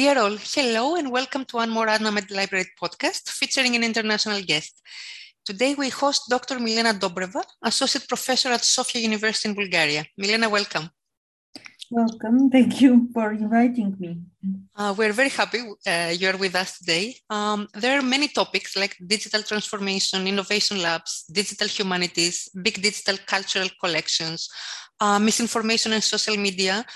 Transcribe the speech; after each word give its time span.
Dear 0.00 0.18
all, 0.18 0.36
hello 0.54 0.96
and 0.96 1.08
welcome 1.12 1.44
to 1.44 1.56
one 1.56 1.68
more 1.68 1.86
ANAMED 1.86 2.30
Library 2.30 2.64
podcast 2.82 3.28
featuring 3.38 3.76
an 3.76 3.84
international 3.84 4.40
guest. 4.50 4.80
Today 5.44 5.74
we 5.74 5.90
host 5.90 6.22
Dr. 6.30 6.58
Milena 6.58 6.94
Dobreva, 6.94 7.42
Associate 7.62 8.08
Professor 8.08 8.48
at 8.48 8.64
Sofia 8.64 9.02
University 9.02 9.50
in 9.50 9.54
Bulgaria. 9.54 10.02
Milena, 10.16 10.48
welcome. 10.48 10.88
Welcome. 11.90 12.48
Thank 12.48 12.80
you 12.80 13.10
for 13.12 13.32
inviting 13.32 13.94
me. 14.00 14.10
Uh, 14.74 14.94
we're 14.96 15.12
very 15.12 15.28
happy 15.28 15.60
uh, 15.86 16.12
you're 16.20 16.38
with 16.38 16.54
us 16.54 16.78
today. 16.78 17.16
Um, 17.28 17.68
there 17.74 17.98
are 17.98 18.02
many 18.16 18.28
topics 18.28 18.78
like 18.78 18.96
digital 19.06 19.42
transformation, 19.42 20.26
innovation 20.26 20.80
labs, 20.80 21.24
digital 21.30 21.68
humanities, 21.68 22.48
big 22.66 22.80
digital 22.80 23.18
cultural 23.26 23.68
collections, 23.78 24.48
uh, 24.98 25.18
misinformation 25.18 25.92
and 25.92 26.02
social 26.02 26.38
media, 26.38 26.86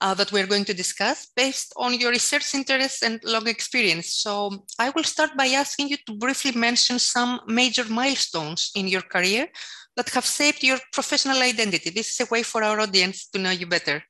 uh, 0.00 0.14
that 0.14 0.32
we're 0.32 0.46
going 0.46 0.64
to 0.64 0.74
discuss 0.74 1.28
based 1.36 1.72
on 1.76 1.94
your 1.94 2.10
research 2.10 2.54
interests 2.54 3.02
and 3.02 3.20
long 3.24 3.48
experience. 3.48 4.14
So 4.14 4.64
I 4.78 4.90
will 4.90 5.04
start 5.04 5.36
by 5.36 5.46
asking 5.48 5.88
you 5.88 5.96
to 6.06 6.16
briefly 6.16 6.52
mention 6.52 6.98
some 6.98 7.40
major 7.46 7.84
milestones 7.84 8.70
in 8.74 8.88
your 8.88 9.02
career 9.02 9.48
that 9.96 10.10
have 10.10 10.26
shaped 10.26 10.62
your 10.62 10.78
professional 10.92 11.38
identity. 11.38 11.90
This 11.90 12.12
is 12.12 12.26
a 12.26 12.30
way 12.30 12.42
for 12.42 12.62
our 12.62 12.80
audience 12.80 13.28
to 13.28 13.38
know 13.38 13.50
you 13.50 13.66
better. 13.66 14.02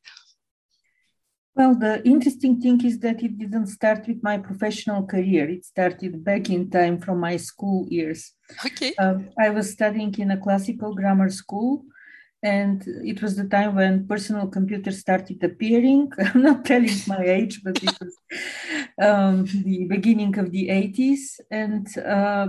Well, 1.56 1.77
the 1.77 2.05
interesting 2.05 2.61
thing 2.61 2.84
is 2.84 2.98
that 3.01 3.23
it 3.23 3.39
didn't 3.39 3.69
start 3.69 4.09
with 4.09 4.20
my 4.25 4.39
professional 4.39 5.06
career. 5.06 5.48
It 5.48 5.64
started 5.64 6.25
back 6.25 6.51
in 6.51 6.69
time 6.69 6.98
from 6.98 7.20
my 7.20 7.37
school 7.37 7.87
years. 7.89 8.33
Okay. 8.66 8.92
Uh, 8.98 9.19
I 9.39 9.51
was 9.51 9.70
studying 9.70 10.12
in 10.19 10.33
a 10.33 10.37
classical 10.37 10.95
grammar 10.95 11.30
school 11.30 11.84
and 12.45 12.84
it 13.03 13.23
was 13.23 13.37
the 13.37 13.48
time 13.48 13.75
when 13.75 14.07
personal 14.07 14.47
computers 14.47 14.98
started 14.98 15.43
appearing. 15.43 16.12
I'm 16.19 16.43
not 16.43 16.67
telling 16.67 16.98
my 17.07 17.25
age, 17.25 17.62
but 17.65 17.83
it 17.83 17.95
was 18.01 18.19
um, 19.03 19.47
the 19.65 19.87
beginning 19.89 20.39
of 20.39 20.51
the 20.51 20.69
80s. 20.69 21.41
And 21.51 21.87
uh, 21.98 22.48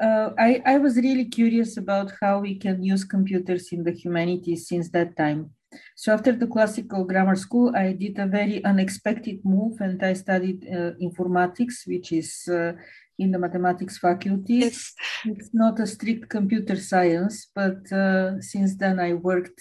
uh, 0.00 0.30
I, 0.38 0.62
I 0.64 0.78
was 0.78 0.96
really 0.96 1.26
curious 1.26 1.76
about 1.76 2.10
how 2.22 2.40
we 2.40 2.54
can 2.54 2.82
use 2.82 3.04
computers 3.04 3.68
in 3.70 3.84
the 3.84 3.92
humanities 3.92 4.66
since 4.66 4.88
that 4.90 5.14
time. 5.14 5.50
So 5.94 6.14
after 6.14 6.32
the 6.32 6.46
classical 6.46 7.04
grammar 7.04 7.36
school, 7.36 7.76
I 7.76 7.92
did 7.92 8.18
a 8.18 8.26
very 8.26 8.64
unexpected 8.64 9.44
move 9.44 9.78
and 9.80 10.02
I 10.02 10.14
studied 10.14 10.66
uh, 10.66 10.92
informatics, 11.02 11.86
which 11.86 12.12
is 12.12 12.48
uh, 12.48 12.72
in 13.18 13.30
the 13.30 13.38
mathematics 13.38 13.98
faculty. 13.98 14.54
Yes. 14.54 14.92
It's 15.24 15.50
not 15.52 15.80
a 15.80 15.86
strict 15.86 16.28
computer 16.28 16.76
science, 16.76 17.50
but 17.54 17.90
uh, 17.92 18.40
since 18.40 18.76
then 18.76 18.98
I 18.98 19.14
worked 19.14 19.60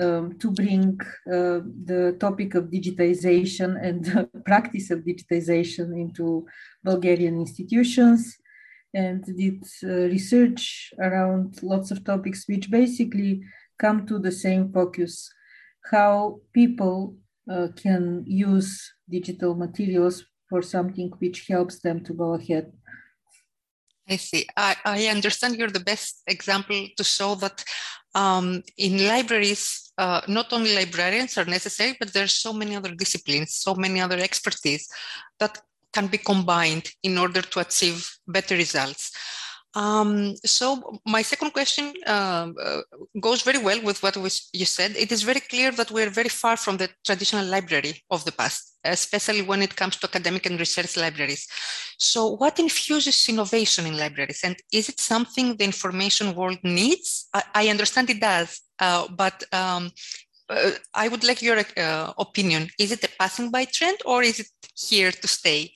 um, 0.00 0.38
to 0.38 0.50
bring 0.50 0.98
uh, 1.26 1.60
the 1.84 2.16
topic 2.18 2.54
of 2.54 2.70
digitization 2.70 3.82
and 3.82 4.04
the 4.04 4.28
practice 4.44 4.90
of 4.90 5.00
digitization 5.00 5.98
into 6.00 6.46
Bulgarian 6.82 7.38
institutions 7.38 8.36
and 8.94 9.24
did 9.24 9.62
uh, 9.82 9.88
research 10.14 10.92
around 11.00 11.58
lots 11.62 11.90
of 11.90 12.04
topics 12.04 12.44
which 12.48 12.70
basically 12.70 13.42
come 13.78 14.06
to 14.06 14.18
the 14.18 14.30
same 14.30 14.72
focus 14.72 15.28
how 15.90 16.40
people 16.52 17.16
uh, 17.50 17.68
can 17.76 18.24
use 18.26 18.94
digital 19.10 19.54
materials 19.54 20.24
for 20.54 20.62
something 20.62 21.10
which 21.18 21.48
helps 21.48 21.80
them 21.80 21.98
to 22.06 22.12
go 22.12 22.34
ahead. 22.34 22.72
I 24.08 24.14
see. 24.14 24.46
I, 24.56 24.76
I 24.84 25.06
understand 25.06 25.56
you're 25.56 25.78
the 25.78 25.88
best 25.92 26.22
example 26.28 26.80
to 26.96 27.02
show 27.02 27.34
that 27.44 27.64
um, 28.14 28.62
in 28.78 29.04
libraries, 29.08 29.90
uh, 29.98 30.20
not 30.28 30.52
only 30.52 30.76
librarians 30.76 31.36
are 31.38 31.44
necessary, 31.56 31.96
but 31.98 32.12
there's 32.12 32.36
so 32.46 32.52
many 32.52 32.76
other 32.76 32.94
disciplines, 32.94 33.56
so 33.66 33.74
many 33.74 34.00
other 34.00 34.18
expertise 34.18 34.86
that 35.40 35.60
can 35.92 36.06
be 36.06 36.18
combined 36.18 36.86
in 37.02 37.18
order 37.18 37.42
to 37.42 37.58
achieve 37.58 38.08
better 38.28 38.54
results. 38.54 39.10
Um, 39.74 40.36
so 40.44 41.00
my 41.04 41.22
second 41.22 41.52
question 41.52 41.92
uh, 42.06 42.48
uh, 42.64 42.82
goes 43.20 43.42
very 43.42 43.58
well 43.58 43.82
with 43.82 44.02
what 44.02 44.16
was, 44.16 44.48
you 44.52 44.64
said. 44.64 44.94
It 44.96 45.10
is 45.10 45.22
very 45.22 45.40
clear 45.40 45.72
that 45.72 45.90
we're 45.90 46.10
very 46.10 46.28
far 46.28 46.56
from 46.56 46.76
the 46.76 46.88
traditional 47.04 47.44
library 47.44 48.02
of 48.10 48.24
the 48.24 48.32
past, 48.32 48.76
especially 48.84 49.42
when 49.42 49.62
it 49.62 49.74
comes 49.74 49.96
to 49.96 50.06
academic 50.06 50.46
and 50.46 50.60
research 50.60 50.96
libraries. 50.96 51.48
So 51.98 52.28
what 52.28 52.58
infuses 52.58 53.26
innovation 53.28 53.86
in 53.86 53.98
libraries? 53.98 54.40
And 54.44 54.56
is 54.72 54.88
it 54.88 55.00
something 55.00 55.56
the 55.56 55.64
information 55.64 56.34
world 56.34 56.58
needs? 56.62 57.28
I, 57.34 57.42
I 57.54 57.68
understand 57.68 58.10
it 58.10 58.20
does, 58.20 58.60
uh, 58.78 59.08
but 59.08 59.42
um, 59.52 59.90
uh, 60.48 60.72
I 60.94 61.08
would 61.08 61.24
like 61.24 61.42
your 61.42 61.58
uh, 61.76 62.12
opinion. 62.18 62.68
Is 62.78 62.92
it 62.92 63.02
a 63.02 63.08
passing 63.18 63.50
by 63.50 63.64
trend 63.64 63.98
or 64.04 64.22
is 64.22 64.38
it 64.40 64.48
here 64.76 65.10
to 65.10 65.26
stay? 65.26 65.72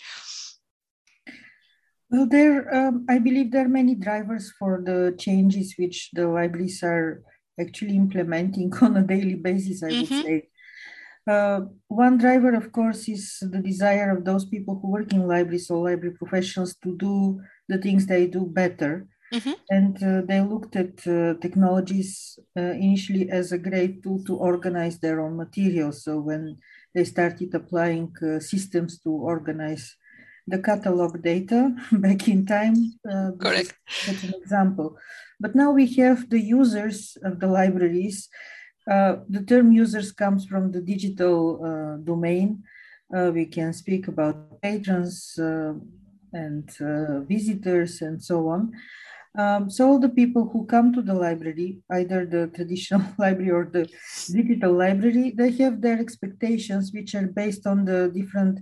Well, 2.10 2.26
there, 2.26 2.74
um, 2.74 3.04
I 3.08 3.18
believe 3.18 3.50
there 3.50 3.66
are 3.66 3.68
many 3.68 3.94
drivers 3.94 4.52
for 4.58 4.82
the 4.84 5.14
changes 5.18 5.74
which 5.76 6.10
the 6.12 6.26
libraries 6.26 6.82
are 6.82 7.22
actually 7.60 7.96
implementing 7.96 8.72
on 8.82 8.96
a 8.96 9.02
daily 9.02 9.34
basis, 9.34 9.82
I 9.82 9.90
mm-hmm. 9.90 10.14
would 10.14 10.24
say. 10.24 10.48
Uh, 11.26 11.66
one 11.88 12.16
driver, 12.16 12.54
of 12.54 12.72
course, 12.72 13.06
is 13.06 13.36
the 13.42 13.58
desire 13.58 14.16
of 14.16 14.24
those 14.24 14.46
people 14.46 14.78
who 14.80 14.90
work 14.90 15.12
in 15.12 15.28
libraries 15.28 15.70
or 15.70 15.84
library 15.84 16.16
professionals 16.16 16.74
to 16.82 16.96
do 16.96 17.38
the 17.68 17.76
things 17.76 18.06
they 18.06 18.26
do 18.26 18.46
better. 18.46 19.06
Mm-hmm. 19.34 19.52
And 19.68 20.02
uh, 20.02 20.22
they 20.26 20.40
looked 20.40 20.74
at 20.76 21.06
uh, 21.06 21.34
technologies 21.34 22.38
uh, 22.56 22.72
initially 22.80 23.30
as 23.30 23.52
a 23.52 23.58
great 23.58 24.02
tool 24.02 24.24
to 24.24 24.36
organize 24.36 24.98
their 24.98 25.20
own 25.20 25.36
materials. 25.36 26.04
So 26.04 26.18
when 26.18 26.56
they 26.94 27.04
started 27.04 27.54
applying 27.54 28.14
uh, 28.22 28.40
systems 28.40 28.98
to 29.00 29.10
organize 29.10 29.94
the 30.48 30.58
catalog 30.58 31.22
data 31.22 31.74
back 31.92 32.28
in 32.28 32.46
time. 32.46 32.94
Uh, 33.08 33.30
Correct. 33.38 33.74
That's 34.06 34.24
an 34.24 34.34
example. 34.40 34.96
But 35.40 35.54
now 35.54 35.70
we 35.70 35.86
have 35.94 36.30
the 36.30 36.40
users 36.40 37.16
of 37.22 37.40
the 37.40 37.46
libraries. 37.46 38.28
Uh, 38.90 39.16
the 39.28 39.42
term 39.42 39.72
users 39.72 40.12
comes 40.12 40.46
from 40.46 40.72
the 40.72 40.80
digital 40.80 41.60
uh, 41.64 41.96
domain. 42.04 42.62
Uh, 43.14 43.30
we 43.32 43.46
can 43.46 43.72
speak 43.72 44.08
about 44.08 44.60
patrons 44.60 45.38
uh, 45.38 45.74
and 46.32 46.68
uh, 46.80 47.20
visitors 47.20 48.02
and 48.02 48.22
so 48.22 48.48
on. 48.48 48.72
Um, 49.38 49.70
so 49.70 49.86
all 49.86 50.00
the 50.00 50.08
people 50.08 50.48
who 50.48 50.66
come 50.66 50.92
to 50.94 51.02
the 51.02 51.14
library, 51.14 51.78
either 51.92 52.26
the 52.26 52.48
traditional 52.48 53.06
library 53.18 53.50
or 53.50 53.68
the 53.70 53.88
digital 54.32 54.72
library, 54.72 55.32
they 55.36 55.50
have 55.62 55.80
their 55.80 55.98
expectations, 56.00 56.90
which 56.92 57.14
are 57.14 57.26
based 57.26 57.66
on 57.66 57.84
the 57.84 58.10
different 58.12 58.60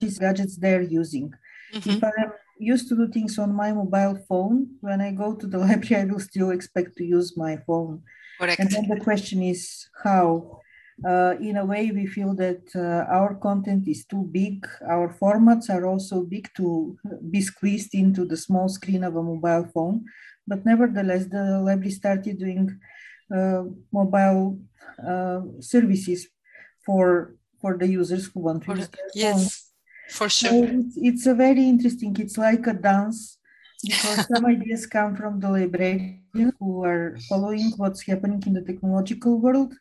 technology 0.00 0.18
gadgets 0.20 0.56
they're 0.56 0.82
using. 0.82 1.32
Mm-hmm. 1.72 1.90
If 1.90 2.04
I'm 2.04 2.32
used 2.58 2.88
to 2.88 2.96
do 2.96 3.08
things 3.08 3.38
on 3.38 3.54
my 3.54 3.72
mobile 3.72 4.18
phone, 4.28 4.68
when 4.80 5.00
I 5.00 5.12
go 5.12 5.34
to 5.34 5.46
the 5.46 5.58
library, 5.66 6.02
I 6.02 6.04
will 6.04 6.20
still 6.20 6.50
expect 6.50 6.96
to 6.96 7.04
use 7.04 7.36
my 7.36 7.58
phone. 7.66 8.02
Correct. 8.40 8.60
And 8.60 8.70
then 8.70 8.88
the 8.88 9.00
question 9.00 9.42
is 9.42 9.88
how. 10.02 10.60
Uh, 11.04 11.34
in 11.40 11.56
a 11.56 11.64
way, 11.66 11.90
we 11.90 12.06
feel 12.06 12.36
that 12.36 12.62
uh, 12.76 13.12
our 13.12 13.34
content 13.34 13.88
is 13.88 14.06
too 14.06 14.28
big. 14.30 14.64
Our 14.88 15.12
formats 15.12 15.68
are 15.68 15.86
also 15.86 16.22
big 16.22 16.48
to 16.56 16.96
be 17.32 17.40
squeezed 17.40 17.94
into 17.94 18.24
the 18.24 18.36
small 18.36 18.68
screen 18.68 19.02
of 19.02 19.16
a 19.16 19.22
mobile 19.22 19.68
phone. 19.74 20.04
But 20.46 20.64
nevertheless, 20.64 21.26
the 21.26 21.58
library 21.58 21.90
started 21.90 22.38
doing 22.38 22.78
uh, 23.34 23.64
mobile 23.92 24.60
uh, 25.04 25.40
services 25.58 26.28
for 26.86 27.34
for 27.60 27.76
the 27.76 27.88
users 27.88 28.26
who 28.26 28.40
want 28.40 28.62
to 28.62 28.76
use 28.76 28.88
their 28.88 29.10
yes. 29.14 29.63
For 30.14 30.28
sure. 30.28 30.64
it's, 30.64 30.96
it's 30.96 31.26
a 31.26 31.34
very 31.34 31.68
interesting, 31.68 32.16
it's 32.20 32.38
like 32.38 32.68
a 32.68 32.72
dance 32.72 33.36
because 33.82 34.28
some 34.32 34.46
ideas 34.46 34.86
come 34.86 35.16
from 35.16 35.40
the 35.40 35.50
librarians 35.50 36.52
who 36.60 36.84
are 36.84 37.18
following 37.28 37.72
what's 37.78 38.06
happening 38.06 38.40
in 38.46 38.52
the 38.52 38.62
technological 38.62 39.40
world. 39.40 39.74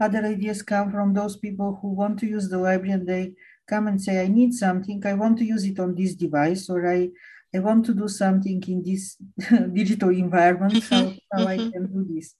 Other 0.00 0.26
ideas 0.26 0.62
come 0.62 0.90
from 0.90 1.14
those 1.14 1.36
people 1.36 1.78
who 1.80 1.92
want 1.92 2.18
to 2.18 2.26
use 2.26 2.48
the 2.48 2.58
library 2.58 2.94
and 2.94 3.06
they 3.08 3.34
come 3.68 3.86
and 3.86 4.02
say, 4.02 4.20
I 4.20 4.26
need 4.26 4.54
something, 4.54 5.06
I 5.06 5.14
want 5.14 5.38
to 5.38 5.44
use 5.44 5.64
it 5.64 5.78
on 5.78 5.94
this 5.94 6.16
device, 6.16 6.68
or 6.68 6.90
I, 6.90 7.10
I 7.54 7.60
want 7.60 7.86
to 7.86 7.94
do 7.94 8.08
something 8.08 8.60
in 8.66 8.82
this 8.82 9.16
digital 9.72 10.08
environment, 10.08 10.74
mm-hmm. 10.74 10.94
how, 10.94 11.14
how 11.32 11.46
mm-hmm. 11.46 11.48
I 11.48 11.56
can 11.70 11.86
do 11.94 12.12
this. 12.12 12.34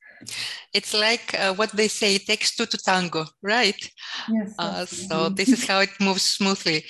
It's 0.75 0.95
like 0.95 1.39
uh, 1.39 1.55
what 1.55 1.71
they 1.71 1.87
say, 1.87 2.17
it 2.17 2.27
takes 2.27 2.57
two 2.57 2.67
to 2.67 2.79
tango, 2.79 3.27
right? 3.41 3.81
Yes. 4.29 4.55
Uh, 4.59 4.85
so 4.85 5.29
this 5.29 5.51
is 5.51 5.65
how 5.71 5.79
it 5.79 5.95
moves 6.01 6.23
smoothly. 6.23 6.85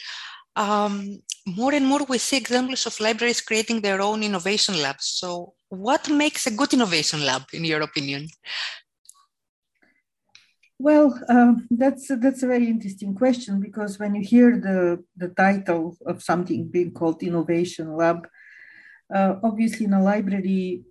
Um, 0.56 1.20
more 1.46 1.72
and 1.74 1.86
more 1.86 2.04
we 2.08 2.18
see 2.18 2.36
examples 2.36 2.86
of 2.86 2.98
libraries 3.00 3.40
creating 3.40 3.80
their 3.80 4.00
own 4.00 4.22
innovation 4.22 4.80
labs. 4.82 5.06
So 5.06 5.54
what 5.68 6.08
makes 6.08 6.46
a 6.46 6.50
good 6.50 6.72
innovation 6.72 7.24
lab, 7.24 7.42
in 7.52 7.64
your 7.64 7.82
opinion? 7.82 8.28
Well, 10.78 11.18
uh, 11.28 11.54
that's 11.70 12.08
that's 12.08 12.42
a 12.42 12.46
very 12.46 12.66
interesting 12.68 13.14
question 13.14 13.60
because 13.60 13.98
when 13.98 14.14
you 14.14 14.22
hear 14.22 14.58
the 14.58 15.04
the 15.16 15.28
title 15.28 15.96
of 16.06 16.22
something 16.22 16.68
being 16.68 16.92
called 16.92 17.22
innovation 17.22 17.96
lab, 17.96 18.26
uh, 19.14 19.34
obviously 19.42 19.86
in 19.86 19.92
a 19.92 20.02
library 20.02 20.84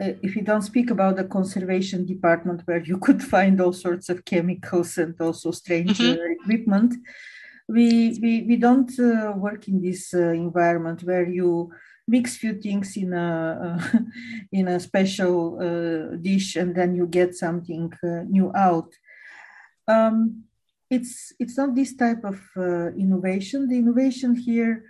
uh, 0.00 0.12
if 0.22 0.36
you 0.36 0.42
don't 0.42 0.62
speak 0.62 0.90
about 0.90 1.16
the 1.16 1.24
conservation 1.24 2.06
department 2.06 2.62
where 2.64 2.82
you 2.82 2.98
could 2.98 3.22
find 3.34 3.60
all 3.60 3.72
sorts 3.72 4.08
of 4.08 4.24
chemicals 4.24 4.96
and 4.98 5.20
also 5.20 5.50
strange 5.50 5.98
mm-hmm. 5.98 6.32
equipment, 6.40 6.94
we, 7.68 8.18
we, 8.22 8.42
we 8.42 8.56
don't 8.56 8.98
uh, 8.98 9.32
work 9.36 9.68
in 9.68 9.82
this 9.82 10.14
uh, 10.14 10.30
environment 10.30 11.02
where 11.02 11.28
you 11.28 11.70
mix 12.08 12.38
few 12.38 12.54
things 12.54 12.96
in 12.96 13.12
a 13.12 13.78
uh, 13.78 13.98
in 14.52 14.68
a 14.68 14.80
special 14.80 15.58
uh, 15.60 16.16
dish 16.16 16.56
and 16.56 16.74
then 16.74 16.94
you 16.94 17.06
get 17.06 17.34
something 17.34 17.92
uh, 18.02 18.22
new 18.28 18.50
out. 18.56 18.90
Um, 19.86 20.44
it's 20.90 21.34
it's 21.38 21.58
not 21.58 21.74
this 21.74 21.94
type 21.94 22.24
of 22.24 22.40
uh, 22.56 22.88
innovation. 22.96 23.68
The 23.68 23.78
innovation 23.78 24.34
here 24.34 24.84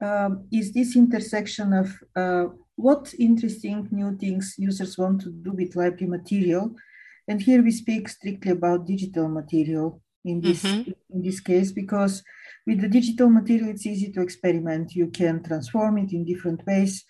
um, 0.00 0.46
is 0.52 0.72
this 0.72 0.94
intersection 0.94 1.72
of 1.72 2.54
what 2.76 3.12
interesting 3.18 3.86
new 3.90 4.16
things 4.16 4.54
users 4.56 4.96
want 4.96 5.20
to 5.20 5.30
do 5.30 5.50
with 5.52 5.76
library 5.76 6.06
material, 6.06 6.74
and 7.28 7.42
here 7.42 7.62
we 7.62 7.72
speak 7.72 8.08
strictly 8.08 8.52
about 8.52 8.86
digital 8.86 9.28
material 9.28 10.00
in 10.24 10.40
this 10.40 10.62
mm-hmm. 10.62 10.90
in 11.14 11.22
this 11.22 11.40
case 11.40 11.72
because 11.72 12.22
with 12.66 12.80
the 12.80 12.88
digital 12.88 13.28
material 13.28 13.70
it's 13.70 13.86
easy 13.86 14.12
to 14.12 14.20
experiment. 14.20 14.94
You 14.94 15.08
can 15.08 15.42
transform 15.42 15.98
it 15.98 16.12
in 16.12 16.24
different 16.24 16.66
ways. 16.66 17.04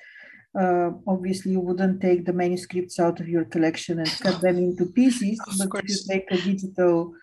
Uh, 0.58 0.90
obviously, 1.06 1.52
you 1.52 1.60
wouldn't 1.60 2.00
take 2.00 2.24
the 2.24 2.32
manuscripts 2.32 2.98
out 2.98 3.20
of 3.20 3.28
your 3.28 3.44
collection 3.44 4.00
and 4.00 4.10
cut 4.20 4.40
them 4.40 4.58
into 4.58 4.86
pieces, 4.86 5.40
but 5.70 5.84
if 5.84 5.90
you 5.90 5.96
take 6.08 6.26
a 6.30 6.36
digital 6.36 7.14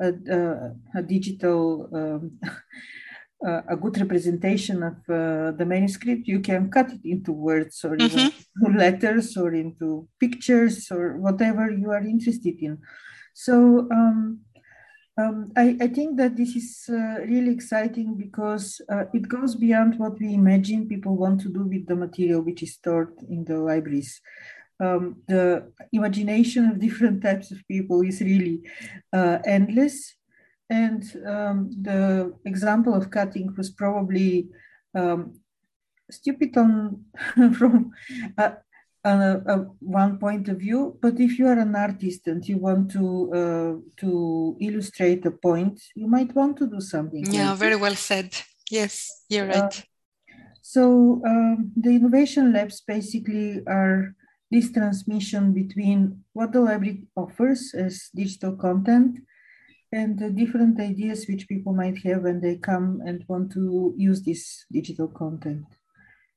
a, 0.00 0.12
a, 0.30 0.74
a 1.00 1.02
digital 1.02 1.88
um, 1.92 2.38
a 3.68 3.76
good 3.76 3.98
representation 3.98 4.82
of 4.82 4.96
uh, 5.08 5.52
the 5.52 5.64
manuscript, 5.66 6.26
you 6.26 6.40
can 6.40 6.70
cut 6.70 6.92
it 6.92 7.00
into 7.04 7.32
words 7.32 7.84
or 7.84 7.96
mm-hmm. 7.96 8.76
letters 8.76 9.36
or 9.36 9.54
into 9.54 10.08
pictures 10.18 10.88
or 10.90 11.16
whatever 11.18 11.70
you 11.70 11.90
are 11.90 12.02
interested 12.02 12.56
in. 12.60 12.78
So 13.34 13.88
um, 13.92 14.40
um, 15.18 15.52
I, 15.56 15.76
I, 15.80 15.88
think 15.88 16.16
that 16.18 16.36
this 16.36 16.54
is 16.54 16.88
uh, 16.88 17.20
really 17.22 17.50
exciting 17.50 18.16
because 18.16 18.80
uh, 18.88 19.04
it 19.12 19.28
goes 19.28 19.56
beyond 19.56 19.98
what 19.98 20.18
we 20.20 20.32
imagine 20.32 20.88
people 20.88 21.16
want 21.16 21.40
to 21.40 21.48
do 21.48 21.64
with 21.64 21.86
the 21.86 21.96
material 21.96 22.40
which 22.40 22.62
is 22.62 22.74
stored 22.74 23.12
in 23.28 23.44
the 23.44 23.58
libraries 23.58 24.20
um, 24.80 25.22
the 25.26 25.72
imagination 25.92 26.66
of 26.66 26.80
different 26.86 27.22
types 27.22 27.50
of 27.50 27.66
people 27.68 28.02
is 28.02 28.20
really 28.20 28.62
uh, 29.12 29.38
endless. 29.44 30.14
And 30.70 31.02
um, 31.26 31.70
the 31.80 32.34
example 32.44 32.94
of 32.94 33.10
cutting 33.10 33.54
was 33.56 33.70
probably 33.70 34.48
um, 34.94 35.40
stupid 36.10 36.56
on 36.56 37.04
from 37.54 37.92
uh, 39.04 39.64
one 39.80 40.18
point 40.18 40.48
of 40.48 40.58
view. 40.58 40.98
But 41.00 41.20
if 41.20 41.38
you 41.38 41.46
are 41.46 41.58
an 41.58 41.74
artist 41.74 42.26
and 42.26 42.46
you 42.46 42.58
want 42.58 42.90
to 42.92 43.32
uh, 43.32 43.72
to 44.00 44.56
illustrate 44.60 45.24
a 45.26 45.30
point, 45.30 45.80
you 45.94 46.06
might 46.06 46.34
want 46.34 46.56
to 46.58 46.66
do 46.66 46.80
something. 46.80 47.24
Yeah, 47.32 47.50
like 47.50 47.58
very 47.58 47.76
well 47.76 47.94
said. 47.94 48.36
Yes, 48.70 49.24
you're 49.28 49.50
uh, 49.50 49.60
right. 49.60 49.84
so 50.62 51.22
um, 51.26 51.72
the 51.76 51.90
innovation 51.90 52.52
labs 52.52 52.80
basically 52.80 53.62
are 53.66 54.14
this 54.50 54.72
transmission 54.72 55.52
between 55.52 56.24
what 56.32 56.52
the 56.52 56.60
library 56.60 57.04
offers 57.16 57.74
as 57.74 58.08
digital 58.14 58.56
content 58.56 59.18
and 59.92 60.18
the 60.18 60.30
different 60.30 60.80
ideas 60.80 61.26
which 61.26 61.48
people 61.48 61.72
might 61.72 61.98
have 62.04 62.22
when 62.22 62.40
they 62.40 62.56
come 62.56 63.00
and 63.06 63.24
want 63.28 63.52
to 63.52 63.94
use 63.96 64.22
this 64.22 64.64
digital 64.70 65.08
content. 65.08 65.64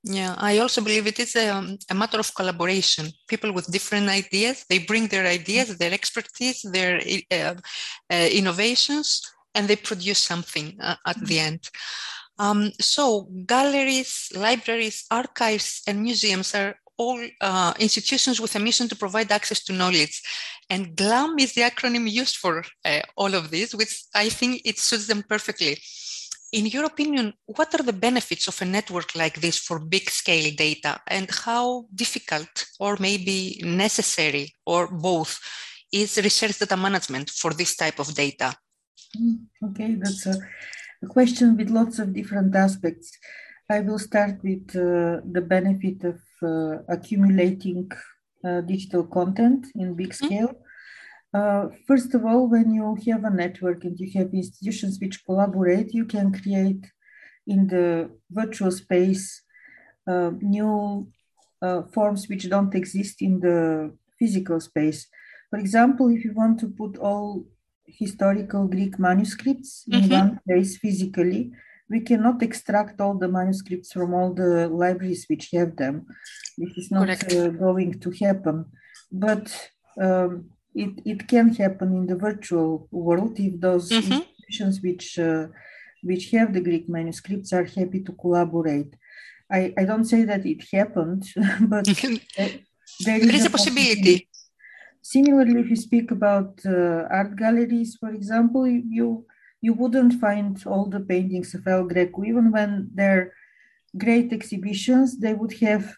Yeah, 0.03 0.33
I 0.37 0.57
also 0.57 0.81
believe 0.81 1.05
it 1.05 1.19
is 1.19 1.35
a, 1.35 1.77
a, 1.89 1.93
matter 1.93 2.19
of 2.19 2.33
collaboration. 2.33 3.11
People 3.27 3.53
with 3.53 3.71
different 3.71 4.09
ideas, 4.09 4.65
they 4.67 4.79
bring 4.79 5.07
their 5.07 5.27
ideas, 5.27 5.77
their 5.77 5.93
expertise, 5.93 6.63
their 6.63 6.99
uh, 7.31 7.53
uh, 8.09 8.29
innovations, 8.31 9.21
and 9.53 9.67
they 9.67 9.75
produce 9.75 10.17
something 10.17 10.75
uh, 10.81 10.95
at 11.05 11.23
the 11.23 11.39
end. 11.39 11.69
Um, 12.39 12.71
so 12.79 13.29
galleries, 13.45 14.31
libraries, 14.35 15.05
archives, 15.11 15.83
and 15.85 16.01
museums 16.01 16.55
are 16.55 16.75
all 16.97 17.21
uh, 17.41 17.73
institutions 17.79 18.41
with 18.41 18.55
a 18.55 18.59
mission 18.59 18.87
to 18.87 18.95
provide 18.95 19.31
access 19.31 19.63
to 19.65 19.73
knowledge. 19.73 20.21
And 20.69 20.95
GLAM 20.95 21.37
is 21.37 21.53
the 21.53 21.61
acronym 21.61 22.09
used 22.09 22.37
for 22.37 22.63
uh, 22.85 23.01
all 23.15 23.35
of 23.35 23.51
this, 23.51 23.75
which 23.75 24.03
I 24.15 24.29
think 24.29 24.61
it 24.65 24.79
suits 24.79 25.07
them 25.07 25.23
perfectly. 25.27 25.77
In 26.51 26.65
your 26.65 26.83
opinion, 26.85 27.33
what 27.45 27.73
are 27.73 27.83
the 27.83 27.93
benefits 27.93 28.47
of 28.49 28.61
a 28.61 28.65
network 28.65 29.15
like 29.15 29.39
this 29.39 29.57
for 29.57 29.79
big 29.79 30.09
scale 30.09 30.53
data 30.53 30.99
and 31.07 31.29
how 31.31 31.85
difficult 31.95 32.65
or 32.77 32.97
maybe 32.99 33.61
necessary 33.63 34.53
or 34.65 34.87
both 34.87 35.39
is 35.93 36.17
research 36.17 36.59
data 36.59 36.75
management 36.75 37.29
for 37.29 37.53
this 37.53 37.77
type 37.77 37.99
of 37.99 38.13
data? 38.13 38.53
Mm, 39.17 39.45
okay, 39.63 39.95
that's 39.95 40.25
a, 40.25 40.35
question 41.09 41.57
with 41.57 41.69
lots 41.69 41.99
of 41.99 42.13
different 42.13 42.55
aspects. 42.55 43.11
I 43.69 43.79
will 43.79 43.97
start 43.97 44.43
with 44.43 44.69
uh, 44.75 45.21
the 45.31 45.41
benefit 45.41 46.03
of 46.03 46.19
uh, 46.43 46.83
accumulating 46.89 47.89
uh, 48.45 48.61
digital 48.61 49.05
content 49.05 49.67
in 49.75 49.95
big 49.95 50.09
mm-hmm. 50.09 50.27
Uh, 51.33 51.67
first 51.87 52.13
of 52.13 52.25
all, 52.25 52.47
when 52.47 52.71
you 52.73 52.97
have 53.07 53.23
a 53.23 53.29
network 53.29 53.83
and 53.83 53.97
you 53.99 54.11
have 54.17 54.33
institutions 54.33 54.99
which 54.99 55.23
collaborate, 55.25 55.93
you 55.93 56.05
can 56.05 56.33
create 56.33 56.85
in 57.47 57.67
the 57.67 58.09
virtual 58.29 58.71
space 58.71 59.41
uh, 60.07 60.31
new 60.41 61.07
uh, 61.61 61.83
forms 61.93 62.27
which 62.27 62.49
don't 62.49 62.75
exist 62.75 63.21
in 63.21 63.39
the 63.39 63.95
physical 64.19 64.59
space. 64.59 65.07
For 65.49 65.59
example, 65.59 66.09
if 66.09 66.23
you 66.25 66.33
want 66.33 66.59
to 66.59 66.67
put 66.67 66.97
all 66.97 67.45
historical 67.87 68.67
Greek 68.67 68.99
manuscripts 68.99 69.83
in 69.87 70.01
mm-hmm. 70.01 70.11
one 70.11 70.39
place 70.47 70.77
physically, 70.77 71.51
we 71.89 71.99
cannot 71.99 72.41
extract 72.41 73.01
all 73.01 73.15
the 73.15 73.27
manuscripts 73.27 73.91
from 73.91 74.13
all 74.13 74.33
the 74.33 74.69
libraries 74.69 75.25
which 75.27 75.49
have 75.53 75.75
them. 75.75 76.05
This 76.57 76.77
is 76.77 76.89
not 76.91 77.09
uh, 77.09 77.49
going 77.49 77.99
to 77.99 78.11
happen. 78.11 78.65
But 79.11 79.71
um, 80.01 80.51
it, 80.73 81.01
it 81.05 81.27
can 81.27 81.53
happen 81.53 81.95
in 81.95 82.07
the 82.07 82.15
virtual 82.15 82.87
world 82.91 83.39
if 83.39 83.59
those 83.59 83.89
mm-hmm. 83.89 84.21
institutions 84.21 84.81
which 84.81 85.19
uh, 85.19 85.47
which 86.03 86.31
have 86.31 86.53
the 86.53 86.61
Greek 86.61 86.89
manuscripts 86.89 87.53
are 87.53 87.63
happy 87.63 88.01
to 88.01 88.11
collaborate. 88.13 88.95
I, 89.51 89.73
I 89.77 89.83
don't 89.85 90.05
say 90.05 90.23
that 90.23 90.45
it 90.45 90.63
happened, 90.71 91.25
but 91.61 91.85
there 91.85 93.17
is, 93.17 93.25
there 93.25 93.35
is 93.35 93.45
a 93.45 93.49
possibility. 93.49 94.27
Similarly, 95.03 95.59
if 95.59 95.69
you 95.69 95.75
speak 95.75 96.11
about 96.11 96.59
uh, 96.65 97.07
art 97.09 97.35
galleries, 97.35 97.97
for 97.99 98.09
example, 98.09 98.67
you 98.67 99.25
you 99.61 99.73
wouldn't 99.73 100.19
find 100.19 100.61
all 100.65 100.85
the 100.85 100.99
paintings 100.99 101.53
of 101.53 101.67
El 101.67 101.83
Greco, 101.83 102.23
even 102.23 102.51
when 102.51 102.89
they're 102.95 103.33
great 103.95 104.33
exhibitions, 104.33 105.19
they 105.19 105.33
would 105.33 105.53
have 105.59 105.95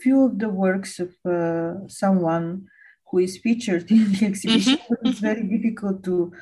few 0.00 0.24
of 0.24 0.38
the 0.38 0.48
works 0.48 0.98
of 0.98 1.14
uh, 1.24 1.88
someone 1.88 2.66
who 3.10 3.18
is 3.18 3.38
featured 3.38 3.90
in 3.90 4.12
the 4.12 4.26
exhibition. 4.26 4.76
Mm-hmm. 4.76 5.08
It's 5.08 5.20
very 5.20 5.42
difficult 5.42 6.02
to 6.04 6.32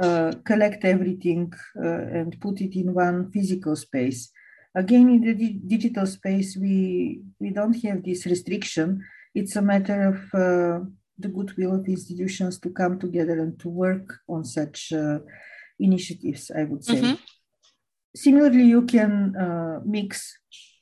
uh, 0.00 0.32
collect 0.44 0.84
everything 0.84 1.52
uh, 1.76 2.18
and 2.18 2.40
put 2.40 2.60
it 2.60 2.78
in 2.78 2.94
one 2.94 3.30
physical 3.30 3.76
space. 3.76 4.30
Again, 4.74 5.08
in 5.10 5.20
the 5.22 5.34
di- 5.34 5.60
digital 5.66 6.06
space, 6.06 6.56
we, 6.56 7.22
we 7.40 7.50
don't 7.50 7.74
have 7.84 8.04
this 8.04 8.26
restriction. 8.26 9.04
It's 9.34 9.56
a 9.56 9.62
matter 9.62 10.08
of 10.12 10.16
uh, 10.34 10.84
the 11.18 11.28
goodwill 11.28 11.74
of 11.74 11.86
institutions 11.86 12.58
to 12.60 12.70
come 12.70 12.98
together 12.98 13.40
and 13.40 13.58
to 13.60 13.68
work 13.68 14.14
on 14.28 14.44
such 14.44 14.92
uh, 14.92 15.18
initiatives, 15.78 16.50
I 16.56 16.64
would 16.64 16.84
say. 16.84 17.00
Mm-hmm. 17.00 17.14
Similarly, 18.14 18.64
you 18.64 18.82
can 18.82 19.34
uh, 19.36 19.80
mix 19.84 20.36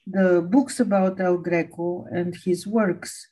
the 0.06 0.42
books 0.42 0.80
about 0.80 1.20
El 1.20 1.38
Greco 1.38 2.06
and 2.10 2.34
his 2.44 2.66
works, 2.66 3.26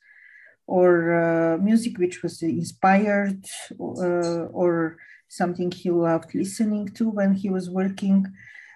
or 0.67 0.91
uh, 1.23 1.57
music 1.57 1.97
which 1.97 2.21
was 2.21 2.41
inspired, 2.41 3.43
uh, 3.79 4.45
or 4.61 4.97
something 5.27 5.71
he 5.71 5.89
loved 5.89 6.35
listening 6.35 6.87
to 6.89 7.09
when 7.09 7.33
he 7.33 7.49
was 7.49 7.69
working. 7.69 8.25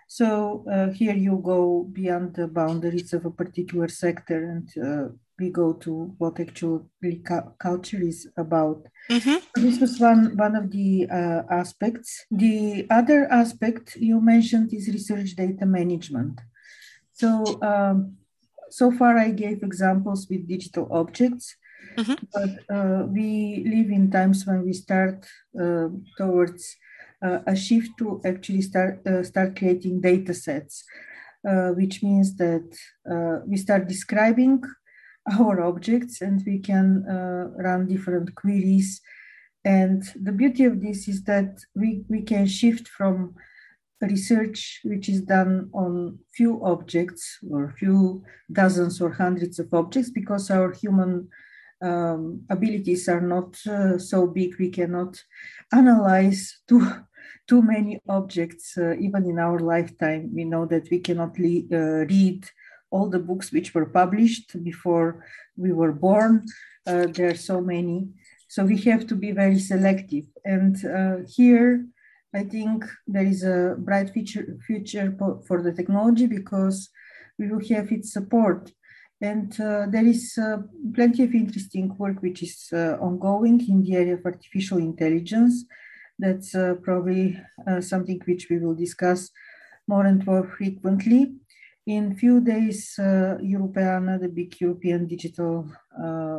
So 0.08 0.66
uh, 0.70 0.90
here 0.90 1.16
you 1.16 1.42
go 1.44 1.88
beyond 1.92 2.36
the 2.36 2.48
boundaries 2.48 3.14
of 3.14 3.26
a 3.26 3.32
particular 3.32 3.88
sector 3.88 4.44
and 4.44 4.68
uh, 4.78 5.14
we 5.40 5.50
go 5.50 5.74
to 5.74 6.14
what 6.18 6.40
actually 6.40 7.22
cu- 7.26 7.52
culture 7.58 8.02
is 8.02 8.28
about. 8.36 8.86
Mm-hmm. 9.10 9.38
This 9.64 9.80
was 9.80 10.00
one 10.00 10.36
one 10.38 10.56
of 10.56 10.72
the 10.72 11.08
uh, 11.10 11.44
aspects. 11.50 12.26
The 12.30 12.88
other 12.90 13.28
aspect 13.32 13.96
you 13.96 14.20
mentioned 14.22 14.74
is 14.74 14.88
research 14.88 15.36
data 15.36 15.66
management. 15.66 16.42
So 17.14 17.62
um, 17.62 18.18
so 18.70 18.92
far 18.92 19.18
I 19.18 19.32
gave 19.32 19.64
examples 19.64 20.28
with 20.30 20.48
digital 20.48 20.88
objects, 20.92 21.56
mm-hmm. 21.98 22.14
but 22.34 22.76
uh, 22.76 23.06
we 23.06 23.64
live 23.66 23.90
in 23.90 24.12
times 24.12 24.46
when 24.46 24.64
we 24.64 24.74
start 24.74 25.26
uh, 25.60 25.88
towards 26.18 26.76
uh, 27.24 27.40
a 27.48 27.56
shift 27.56 27.92
to 28.00 28.22
actually 28.26 28.62
start 28.62 29.06
uh, 29.06 29.24
start 29.24 29.58
creating 29.58 30.02
data 30.02 30.34
sets. 30.34 30.84
Uh, 31.44 31.70
which 31.70 32.04
means 32.04 32.36
that 32.36 32.72
uh, 33.10 33.44
we 33.48 33.58
start 33.58 33.88
describing 33.88 34.62
our 35.40 35.60
objects 35.62 36.22
and 36.22 36.40
we 36.46 36.60
can 36.60 37.04
run 37.58 37.88
different 37.88 38.36
queries. 38.36 39.02
And 39.66 40.04
the 40.22 40.32
beauty 40.32 40.66
of 40.66 40.80
this 40.84 41.08
is 41.08 41.24
that 41.24 41.58
we, 41.74 42.04
we 42.08 42.22
can 42.22 42.46
shift 42.46 42.88
from 42.88 43.34
research 44.02 44.82
which 44.84 45.10
is 45.10 45.22
done 45.22 45.72
on 45.74 46.20
few 46.32 46.64
objects 46.64 47.40
or 47.50 47.74
few 47.78 48.24
dozens 48.52 49.02
or 49.02 49.12
hundreds 49.12 49.58
of 49.58 49.74
objects 49.74 50.12
because 50.12 50.52
our 50.52 50.72
human 50.72 51.28
um, 51.82 52.44
abilities 52.50 53.08
are 53.10 53.22
not 53.22 53.58
uh, 53.68 53.98
so 53.98 54.28
big 54.28 54.58
we 54.60 54.70
cannot 54.70 55.22
analyze 55.74 56.62
too 56.68 56.86
too 57.48 57.62
many 57.62 58.00
objects 58.08 58.78
uh, 58.78 58.96
even 59.00 59.26
in 59.26 59.40
our 59.40 59.60
lifetime. 59.60 60.32
We 60.34 60.46
know 60.46 60.66
that 60.68 60.90
we 60.90 61.00
cannot 61.00 61.38
le- 61.38 61.68
uh, 61.72 62.06
read 62.06 62.50
all 62.92 63.10
the 63.10 63.20
books 63.20 63.52
which 63.52 63.74
were 63.74 63.88
published 63.88 64.64
before 64.64 65.26
we 65.58 65.72
were 65.72 65.92
born. 65.92 66.46
Uh, 66.86 67.08
there 67.08 67.30
are 67.30 67.36
so 67.36 67.62
many. 67.62 68.10
So 68.48 68.66
we 68.66 68.78
have 68.90 69.08
to 69.08 69.16
be 69.16 69.32
very 69.32 69.60
selective. 69.60 70.26
And 70.46 70.76
uh, 70.86 71.18
here 71.28 71.86
I 72.34 72.44
think 72.44 72.86
there 73.08 73.26
is 73.26 73.44
a 73.44 73.76
bright 73.78 74.12
future, 74.12 74.58
future 74.66 75.14
for 75.48 75.62
the 75.62 75.74
technology 75.74 76.28
because 76.28 76.90
we 77.38 77.50
will 77.50 77.66
have 77.70 77.92
its 77.92 78.14
support. 78.14 78.72
And 79.22 79.54
uh, 79.60 79.86
there 79.88 80.06
is 80.06 80.36
uh, 80.38 80.58
plenty 80.96 81.24
of 81.24 81.34
interesting 81.34 81.96
work 81.98 82.22
which 82.22 82.42
is 82.42 82.70
uh, 82.74 82.98
ongoing 83.00 83.62
in 83.70 83.84
the 83.84 83.96
area 83.96 84.16
of 84.16 84.26
artificial 84.26 84.80
intelligence. 84.80 85.66
That's 86.18 86.56
uh, 86.56 86.76
probably 86.82 87.40
uh, 87.68 87.82
something 87.82 88.20
which 88.26 88.48
we 88.50 88.58
will 88.58 88.76
discuss 88.76 89.30
more 89.88 90.06
and 90.06 90.26
more 90.26 90.48
frequently. 90.58 91.34
In 91.86 92.16
few 92.16 92.42
days, 92.42 92.96
uh, 93.00 93.38
Europeana, 93.42 94.20
the 94.20 94.30
big 94.30 94.60
European 94.62 95.08
digital 95.08 95.68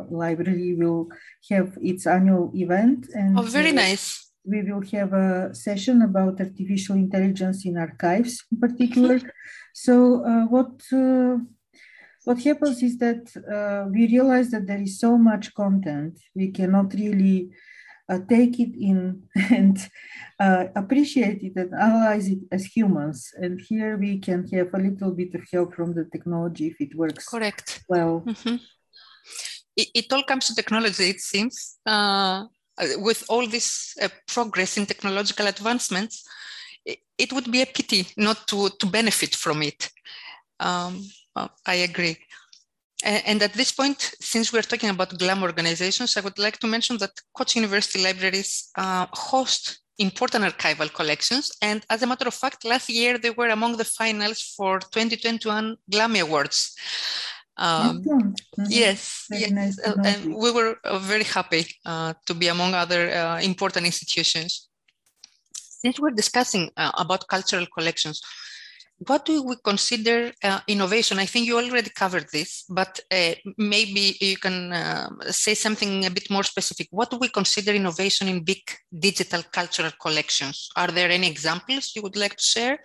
library, 0.09 0.73
will 0.73 1.09
have 1.49 1.77
its 1.81 2.07
annual 2.07 2.51
event. 2.55 3.07
And, 3.13 3.37
oh, 3.37 3.43
very 3.43 3.73
nice 3.73 4.23
we 4.45 4.61
will 4.61 4.81
have 4.91 5.13
a 5.13 5.55
session 5.55 6.01
about 6.01 6.39
artificial 6.39 6.95
intelligence 6.95 7.65
in 7.65 7.77
archives 7.77 8.43
in 8.51 8.59
particular. 8.59 9.19
so 9.73 10.23
uh, 10.25 10.45
what 10.47 10.81
uh, 10.91 11.37
what 12.23 12.41
happens 12.41 12.81
is 12.81 12.97
that 12.97 13.23
uh, 13.37 13.89
we 13.89 14.07
realize 14.07 14.49
that 14.51 14.67
there 14.67 14.81
is 14.81 14.99
so 14.99 15.17
much 15.17 15.53
content 15.53 16.19
we 16.35 16.51
cannot 16.51 16.93
really 16.93 17.49
uh, 18.09 18.19
take 18.29 18.59
it 18.59 18.75
in 18.79 19.23
and 19.51 19.77
uh, 20.39 20.65
appreciate 20.75 21.41
it 21.43 21.55
and 21.55 21.73
analyze 21.73 22.27
it 22.27 22.39
as 22.51 22.65
humans. 22.65 23.31
And 23.35 23.61
here 23.61 23.97
we 23.97 24.19
can 24.19 24.47
have 24.49 24.73
a 24.73 24.77
little 24.77 25.11
bit 25.11 25.33
of 25.35 25.41
help 25.51 25.73
from 25.75 25.93
the 25.93 26.05
technology 26.05 26.67
if 26.67 26.79
it 26.79 26.95
works. 26.95 27.27
Correct. 27.27 27.83
Well. 27.87 28.23
Mm-hmm. 28.25 28.55
It, 29.75 29.87
it, 29.95 30.13
all 30.13 30.23
comes 30.23 30.47
to 30.47 30.55
technology, 30.55 31.09
it 31.09 31.19
seems 31.19 31.77
uh, 31.87 32.45
uh, 32.77 32.87
with 32.97 33.23
all 33.27 33.47
this 33.47 33.95
uh, 33.99 34.07
progress 34.27 34.77
in 34.77 34.85
technological 34.85 35.47
advancements, 35.47 36.23
it, 36.85 36.99
it, 37.17 37.33
would 37.33 37.51
be 37.51 37.63
a 37.63 37.65
pity 37.65 38.05
not 38.15 38.47
to, 38.49 38.69
to 38.69 38.85
benefit 38.85 39.33
from 39.35 39.63
it. 39.63 39.89
Um, 40.59 41.03
well, 41.35 41.51
I 41.65 41.75
agree. 41.75 42.17
And, 43.05 43.43
at 43.43 43.53
this 43.53 43.71
point, 43.73 44.15
since 44.21 44.53
we're 44.53 44.61
talking 44.61 44.89
about 44.89 45.17
GLAM 45.17 45.43
organizations, 45.43 46.15
I 46.15 46.21
would 46.21 46.39
like 46.39 46.57
to 46.59 46.67
mention 46.67 46.97
that 46.99 47.11
Koç 47.37 47.55
University 47.55 48.01
libraries 48.01 48.69
uh, 48.77 49.07
host 49.11 49.79
important 49.97 50.45
archival 50.45 50.91
collections. 50.93 51.51
And 51.61 51.85
as 51.89 52.01
a 52.01 52.07
matter 52.07 52.27
of 52.27 52.33
fact, 52.33 52.65
last 52.65 52.89
year 52.89 53.17
they 53.17 53.29
were 53.29 53.49
among 53.49 53.77
the 53.77 53.85
finals 53.85 54.41
for 54.55 54.79
2021 54.79 55.77
GLAM 55.89 56.15
Awards. 56.15 56.75
Um, 57.57 58.01
mm-hmm. 58.03 58.63
Yes, 58.69 59.27
yes. 59.29 59.51
Nice 59.51 59.79
uh, 59.85 59.95
and 60.03 60.35
we 60.35 60.51
were 60.51 60.77
uh, 60.83 60.97
very 60.97 61.23
happy 61.23 61.67
uh, 61.85 62.13
to 62.25 62.33
be 62.33 62.47
among 62.47 62.73
other 62.73 63.11
uh, 63.13 63.39
important 63.41 63.85
institutions. 63.85 64.69
Since 65.55 65.99
we're 65.99 66.11
discussing 66.11 66.71
uh, 66.77 66.91
about 66.97 67.27
cultural 67.27 67.67
collections, 67.67 68.21
what 68.99 69.25
do 69.25 69.43
we 69.43 69.55
consider 69.63 70.31
uh, 70.43 70.59
innovation? 70.67 71.19
I 71.19 71.25
think 71.25 71.47
you 71.47 71.57
already 71.57 71.89
covered 71.89 72.27
this, 72.31 72.63
but 72.69 72.99
maybe 73.57 74.17
you 74.19 74.37
can 74.37 74.71
say 75.29 75.53
something 75.53 76.05
a 76.05 76.11
bit 76.11 76.29
more 76.29 76.43
specific. 76.43 76.87
What 76.91 77.09
do 77.09 77.17
we 77.17 77.29
consider 77.29 77.71
innovation 77.73 78.27
in 78.27 78.43
big 78.43 78.61
digital 78.97 79.43
cultural 79.51 79.91
collections? 80.01 80.69
Are 80.75 80.87
there 80.87 81.09
any 81.09 81.29
examples 81.29 81.93
you 81.95 82.01
would 82.01 82.15
like 82.15 82.37
to 82.37 82.43
share? 82.43 82.79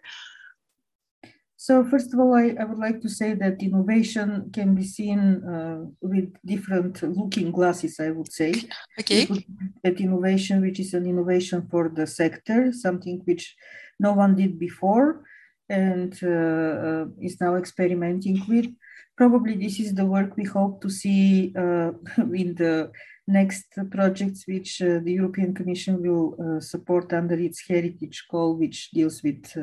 So 1.61 1.85
first 1.85 2.15
of 2.15 2.21
all, 2.21 2.35
I, 2.35 2.55
I 2.59 2.65
would 2.65 2.79
like 2.79 3.00
to 3.00 3.09
say 3.09 3.35
that 3.35 3.62
innovation 3.62 4.50
can 4.53 4.75
be 4.77 4.85
seen 4.85 5.43
uh, 5.45 5.87
with 6.00 6.33
different 6.47 7.03
looking 7.03 7.50
glasses, 7.50 7.99
I 7.99 8.11
would 8.11 8.33
say. 8.33 8.55
Okay. 8.99 9.27
That 9.83 10.00
innovation, 10.00 10.62
which 10.62 10.79
is 10.79 10.95
an 10.95 11.07
innovation 11.07 11.67
for 11.69 11.88
the 11.88 12.07
sector, 12.07 12.73
something 12.73 13.23
which 13.25 13.57
no 13.99 14.12
one 14.12 14.37
did 14.37 14.59
before 14.59 15.25
and 15.69 16.19
uh, 16.23 16.29
uh, 16.29 17.05
is 17.21 17.41
now 17.41 17.57
experimenting 17.57 18.43
with. 18.49 18.67
Probably 19.17 19.57
this 19.57 19.81
is 19.81 19.95
the 19.95 20.07
work 20.07 20.37
we 20.37 20.45
hope 20.45 20.81
to 20.83 20.91
see 20.91 21.53
uh, 21.57 21.93
in 22.19 22.55
the 22.55 22.91
next 23.27 23.67
projects 23.91 24.45
which 24.47 24.81
uh, 24.81 25.01
the 25.03 25.13
European 25.13 25.55
Commission 25.55 26.01
will 26.01 26.37
uh, 26.41 26.61
support 26.61 27.13
under 27.13 27.35
its 27.35 27.67
heritage 27.69 28.27
call, 28.31 28.57
which 28.57 28.91
deals 28.93 29.23
with 29.23 29.55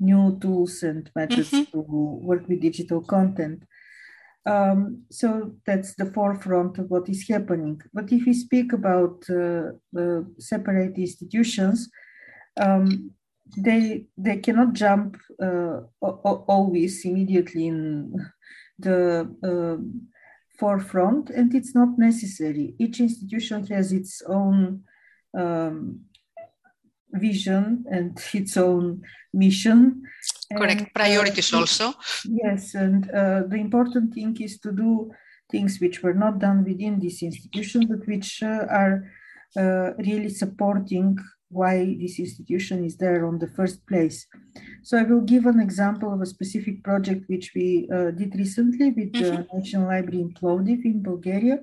new 0.00 0.38
tools 0.40 0.82
and 0.82 1.10
methods 1.16 1.50
mm-hmm. 1.50 1.70
to 1.72 1.80
work 1.80 2.46
with 2.48 2.60
digital 2.60 3.00
content. 3.00 3.64
Um, 4.46 5.04
so 5.10 5.54
that's 5.64 5.94
the 5.94 6.06
forefront 6.06 6.78
of 6.78 6.90
what 6.90 7.08
is 7.08 7.26
happening. 7.28 7.80
But 7.92 8.12
if 8.12 8.26
we 8.26 8.34
speak 8.34 8.72
about 8.72 9.24
uh, 9.30 9.72
uh, 9.98 10.22
separate 10.38 10.98
institutions, 10.98 11.90
um, 12.60 13.10
they 13.56 14.06
they 14.16 14.38
cannot 14.38 14.72
jump 14.72 15.16
uh, 15.40 15.80
always 16.00 17.04
immediately 17.04 17.66
in 17.66 18.14
the 18.78 19.28
um, 19.42 20.08
forefront, 20.58 21.30
and 21.30 21.54
it's 21.54 21.74
not 21.74 21.98
necessary. 21.98 22.74
Each 22.78 23.00
institution 23.00 23.66
has 23.66 23.92
its 23.92 24.22
own 24.26 24.84
um, 25.36 26.00
vision 27.12 27.84
and 27.90 28.18
its 28.34 28.56
own 28.56 29.02
mission. 29.32 30.02
Correct. 30.56 30.80
And, 30.80 30.94
Priorities 30.94 31.52
uh, 31.52 31.58
also. 31.58 31.94
Yes, 32.24 32.74
and 32.74 33.10
uh, 33.10 33.42
the 33.46 33.56
important 33.56 34.14
thing 34.14 34.36
is 34.40 34.58
to 34.60 34.72
do 34.72 35.10
things 35.50 35.78
which 35.80 36.02
were 36.02 36.14
not 36.14 36.38
done 36.38 36.64
within 36.64 36.98
this 36.98 37.22
institution, 37.22 37.86
but 37.86 38.06
which 38.06 38.42
uh, 38.42 38.66
are 38.70 39.04
uh, 39.56 39.92
really 39.98 40.30
supporting 40.30 41.16
why 41.58 41.96
this 42.00 42.18
institution 42.18 42.84
is 42.84 42.96
there 42.96 43.26
on 43.26 43.38
the 43.38 43.50
first 43.56 43.86
place. 43.86 44.26
So 44.82 44.98
I 44.98 45.04
will 45.04 45.24
give 45.32 45.46
an 45.46 45.60
example 45.60 46.12
of 46.12 46.20
a 46.20 46.32
specific 46.36 46.76
project 46.82 47.22
which 47.28 47.52
we 47.54 47.88
uh, 47.96 48.10
did 48.20 48.34
recently 48.34 48.88
with 48.90 49.12
the 49.12 49.30
mm-hmm. 49.30 49.56
National 49.56 49.86
Library 49.92 50.20
in 50.20 50.34
Plovdiv 50.34 50.84
in 50.84 51.02
Bulgaria. 51.02 51.56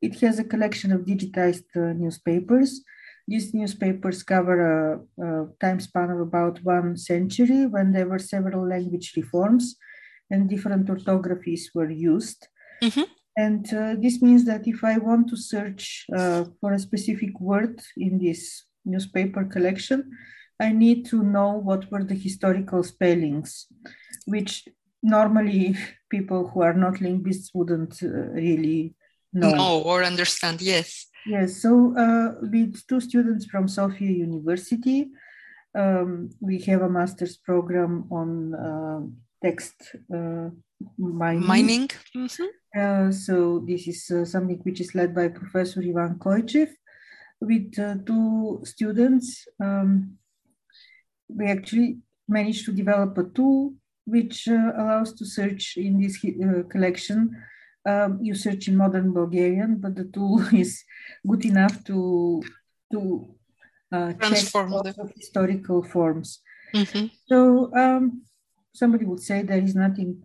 It 0.00 0.14
has 0.20 0.38
a 0.38 0.50
collection 0.52 0.92
of 0.92 1.00
digitized 1.12 1.68
uh, 1.76 1.92
newspapers 2.02 2.82
these 3.28 3.54
newspapers 3.54 4.22
cover 4.22 4.56
a, 4.60 5.24
a, 5.24 5.46
time 5.60 5.80
span 5.80 6.10
of 6.10 6.20
about 6.20 6.62
one 6.64 6.96
century 6.96 7.66
when 7.66 7.92
there 7.92 8.08
were 8.08 8.18
several 8.18 8.66
language 8.66 9.12
reforms 9.16 9.76
and 10.30 10.48
different 10.48 10.86
orthographies 10.86 11.62
were 11.74 11.90
used. 11.90 12.48
Mm-hmm. 12.82 13.02
And 13.36 13.72
uh, 13.72 13.94
this 13.98 14.20
means 14.20 14.44
that 14.44 14.66
if 14.66 14.84
I 14.84 14.98
want 14.98 15.28
to 15.28 15.36
search 15.36 16.04
uh, 16.14 16.44
for 16.60 16.72
a 16.72 16.78
specific 16.78 17.38
word 17.40 17.80
in 17.96 18.18
this 18.18 18.64
newspaper 18.84 19.44
collection, 19.44 20.10
I 20.60 20.72
need 20.72 21.06
to 21.06 21.22
know 21.22 21.52
what 21.52 21.90
were 21.90 22.04
the 22.04 22.14
historical 22.14 22.82
spellings, 22.82 23.66
which 24.26 24.68
normally 25.02 25.76
people 26.10 26.48
who 26.48 26.62
are 26.62 26.74
not 26.74 27.00
linguists 27.00 27.50
wouldn't 27.54 28.02
uh, 28.02 28.08
really 28.46 28.94
know. 29.32 29.54
Know 29.54 29.82
or 29.82 30.04
understand, 30.04 30.62
yes. 30.62 31.06
Yes, 31.26 31.62
so 31.62 31.96
uh, 31.96 32.34
with 32.42 32.86
two 32.88 33.00
students 33.00 33.46
from 33.46 33.68
Sofia 33.68 34.10
University, 34.10 35.10
um, 35.74 36.30
we 36.40 36.58
have 36.62 36.82
a 36.82 36.88
master's 36.88 37.36
program 37.36 38.06
on 38.10 38.54
uh, 38.54 39.00
text 39.42 39.74
uh, 40.14 40.48
mining. 40.98 41.46
Mining. 41.46 41.88
Mm-hmm. 42.16 42.44
Uh, 42.76 43.12
so 43.12 43.64
this 43.66 43.86
is 43.86 44.10
uh, 44.10 44.24
something 44.24 44.58
which 44.64 44.80
is 44.80 44.94
led 44.94 45.14
by 45.14 45.28
Professor 45.28 45.80
Ivan 45.80 46.16
Koichev. 46.18 46.70
With 47.50 47.78
uh, 47.78 47.96
two 48.06 48.62
students, 48.64 49.26
um, 49.58 50.18
we 51.28 51.46
actually 51.46 51.98
managed 52.28 52.64
to 52.66 52.72
develop 52.72 53.18
a 53.18 53.24
tool 53.24 53.74
which 54.04 54.46
allows 54.48 55.12
to 55.14 55.24
search 55.24 55.76
in 55.76 56.00
this 56.00 56.18
collection 56.70 57.18
um, 57.84 58.18
you 58.22 58.34
search 58.34 58.68
in 58.68 58.76
modern 58.76 59.12
Bulgarian, 59.12 59.76
but 59.76 59.96
the 59.96 60.04
tool 60.04 60.40
is 60.52 60.84
good 61.26 61.44
enough 61.44 61.82
to 61.84 62.42
to 62.92 63.34
uh, 63.92 64.12
of 64.98 65.12
historical 65.16 65.82
forms. 65.82 66.40
Mm-hmm. 66.74 67.06
So 67.26 67.70
um, 67.76 68.22
somebody 68.74 69.04
would 69.04 69.20
say 69.20 69.42
there 69.42 69.62
is 69.62 69.74
nothing 69.74 70.22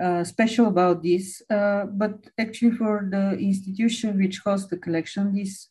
uh, 0.00 0.24
special 0.24 0.66
about 0.66 1.02
this, 1.02 1.42
uh, 1.50 1.84
but 1.86 2.26
actually 2.38 2.72
for 2.72 3.06
the 3.10 3.38
institution 3.38 4.18
which 4.18 4.38
hosts 4.38 4.68
the 4.68 4.76
collection, 4.76 5.34
this 5.34 5.68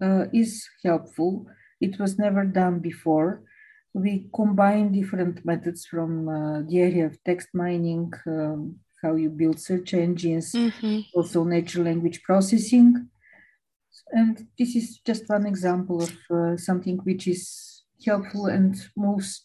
uh, 0.00 0.24
is 0.32 0.68
helpful. 0.84 1.46
It 1.80 1.98
was 1.98 2.18
never 2.18 2.44
done 2.44 2.80
before. 2.80 3.42
we 3.92 4.28
combine 4.32 4.92
different 4.92 5.44
methods 5.44 5.84
from 5.84 6.28
uh, 6.28 6.62
the 6.62 6.78
area 6.78 7.06
of 7.06 7.22
text 7.24 7.48
mining, 7.54 8.12
um, 8.26 8.76
how 9.02 9.16
you 9.16 9.28
build 9.28 9.58
search 9.58 9.94
engines, 9.94 10.52
mm-hmm. 10.52 11.00
also 11.14 11.42
natural 11.42 11.84
language 11.86 12.22
processing. 12.22 13.08
And 14.12 14.46
this 14.58 14.76
is 14.76 15.00
just 15.04 15.28
one 15.28 15.46
example 15.46 16.02
of 16.02 16.16
uh, 16.30 16.56
something 16.56 16.98
which 16.98 17.26
is 17.26 17.82
helpful 18.06 18.46
and 18.46 18.76
moves 18.96 19.44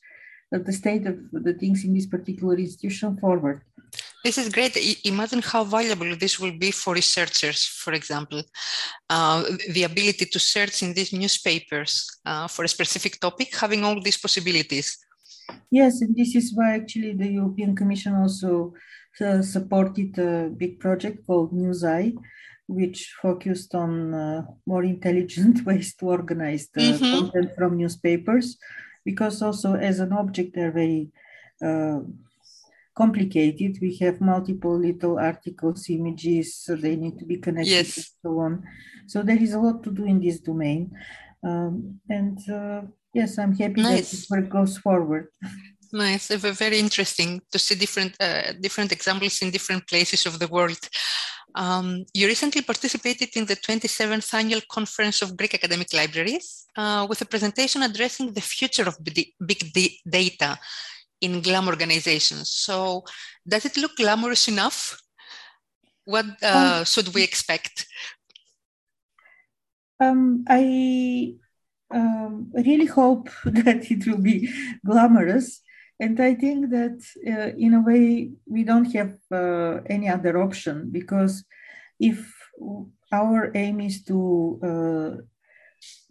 the 0.51 0.71
state 0.71 1.05
of 1.07 1.17
the 1.31 1.53
things 1.53 1.83
in 1.83 1.93
this 1.93 2.05
particular 2.05 2.55
institution 2.55 3.17
forward. 3.17 3.61
This 4.25 4.39
is 4.39 4.49
great. 4.49 4.75
Imagine 5.05 5.43
how 5.43 5.63
valuable 5.63 6.15
this 6.15 6.39
will 6.39 6.57
be 6.57 6.71
for 6.71 6.95
researchers, 6.95 7.59
for 7.83 7.93
example. 7.93 8.41
Uh, 9.07 9.43
the 9.69 9.83
ability 9.83 10.25
to 10.25 10.39
search 10.39 10.81
in 10.81 10.95
these 10.95 11.13
newspapers 11.13 11.91
uh, 12.25 12.47
for 12.47 12.65
a 12.65 12.67
specific 12.67 13.19
topic, 13.19 13.55
having 13.55 13.83
all 13.83 14.01
these 14.01 14.17
possibilities. 14.17 14.97
Yes, 15.69 16.01
and 16.01 16.15
this 16.15 16.33
is 16.33 16.55
why 16.55 16.73
actually 16.73 17.13
the 17.13 17.27
European 17.39 17.75
Commission 17.75 18.15
also 18.15 18.73
uh, 19.21 19.43
supported 19.43 20.17
a 20.17 20.49
big 20.49 20.79
project 20.79 21.27
called 21.27 21.53
NewsEye, 21.53 22.15
which 22.65 23.13
focused 23.21 23.75
on 23.75 24.11
uh, 24.15 24.41
more 24.65 24.83
intelligent 24.83 25.63
ways 25.67 25.93
to 25.97 26.05
organize 26.07 26.67
the 26.73 26.81
mm-hmm. 26.81 27.11
content 27.13 27.51
from 27.55 27.77
newspapers, 27.77 28.57
because 29.05 29.43
also 29.43 29.75
as 29.75 29.99
an 29.99 30.13
object 30.13 30.55
they're 30.55 30.71
very 30.71 31.11
uh, 31.61 31.99
complicated. 32.95 33.77
We 33.81 33.97
have 33.97 34.21
multiple 34.21 34.79
little 34.79 35.19
articles, 35.19 35.89
images, 35.89 36.55
so 36.55 36.75
they 36.75 36.95
need 36.95 37.19
to 37.19 37.25
be 37.25 37.37
connected 37.37 37.71
yes. 37.71 37.97
and 37.97 38.05
so 38.23 38.39
on. 38.39 38.63
So 39.07 39.21
there 39.21 39.41
is 39.41 39.53
a 39.53 39.59
lot 39.59 39.83
to 39.83 39.91
do 39.91 40.05
in 40.05 40.21
this 40.21 40.39
domain. 40.39 40.91
Um, 41.43 41.99
and 42.09 42.39
uh, 42.49 42.81
yes, 43.13 43.37
I'm 43.37 43.53
happy 43.53 43.81
nice. 43.81 43.95
that 43.95 44.11
this 44.11 44.29
work 44.29 44.49
goes 44.49 44.77
forward. 44.77 45.27
Nice, 45.93 46.27
very 46.27 46.79
interesting 46.79 47.41
to 47.51 47.59
see 47.59 47.75
different 47.75 48.15
uh, 48.19 48.53
different 48.59 48.91
examples 48.91 49.41
in 49.41 49.51
different 49.51 49.87
places 49.87 50.25
of 50.25 50.39
the 50.39 50.47
world. 50.47 50.79
Um, 51.53 52.05
you 52.13 52.27
recently 52.27 52.63
participated 52.63 53.29
in 53.35 53.45
the 53.45 53.55
27th 53.55 54.33
annual 54.33 54.61
conference 54.69 55.21
of 55.21 55.37
Greek 55.37 55.53
academic 55.53 55.93
libraries 55.93 56.65
uh, 56.75 57.05
with 57.07 57.21
a 57.21 57.25
presentation 57.25 57.81
addressing 57.83 58.33
the 58.33 58.41
future 58.41 58.83
of 58.83 58.97
big 59.01 60.01
data 60.09 60.59
in 61.21 61.41
GLAM 61.41 61.67
organizations. 61.67 62.49
So 62.49 63.03
does 63.47 63.65
it 63.65 63.77
look 63.77 63.95
glamorous 63.97 64.47
enough? 64.47 65.01
What 66.05 66.25
uh, 66.43 66.77
um, 66.79 66.85
should 66.85 67.13
we 67.13 67.23
expect? 67.23 67.87
Um, 69.99 70.45
I 70.47 71.35
um, 71.91 72.51
really 72.53 72.85
hope 72.85 73.29
that 73.45 73.89
it 73.89 74.05
will 74.05 74.17
be 74.17 74.49
glamorous. 74.85 75.61
And 75.99 76.19
I 76.19 76.35
think 76.35 76.71
that 76.71 77.01
uh, 77.25 77.55
in 77.57 77.73
a 77.73 77.81
way, 77.81 78.31
we 78.45 78.63
don't 78.63 78.91
have 78.93 79.17
uh, 79.31 79.81
any 79.89 80.09
other 80.09 80.41
option 80.41 80.89
because 80.91 81.45
if 81.99 82.33
our 83.11 83.51
aim 83.55 83.79
is 83.79 84.03
to 84.03 84.59
uh, 84.61 85.21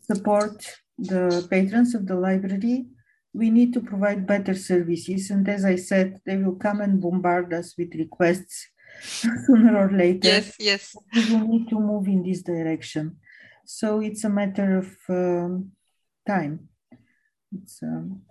support 0.01 0.65
the 0.97 1.47
patrons 1.51 1.95
of 1.95 2.07
the 2.07 2.15
library, 2.15 2.87
we 3.35 3.51
need 3.51 3.73
to 3.75 3.81
provide 3.81 4.27
better 4.27 4.55
services. 4.55 5.31
And 5.31 5.47
as 5.49 5.65
I 5.65 5.77
said, 5.77 6.21
they 6.25 6.37
will 6.37 6.55
come 6.55 6.81
and 6.81 7.03
bombard 7.03 7.53
us 7.53 7.75
with 7.77 7.95
requests 7.97 8.69
sooner 9.03 9.77
or 9.77 9.91
later. 9.91 10.29
Yes, 10.29 10.55
yes. 10.59 10.97
We 11.15 11.35
will 11.35 11.49
need 11.49 11.69
to 11.69 11.79
move 11.79 12.07
in 12.07 12.23
this 12.23 12.43
direction. 12.43 13.17
So 13.67 14.01
it's 14.01 14.23
a 14.25 14.29
matter 14.29 14.79
of 14.79 14.97
um, 15.09 15.73
time. 16.27 16.69
It's, 17.53 17.83
um, 17.83 18.23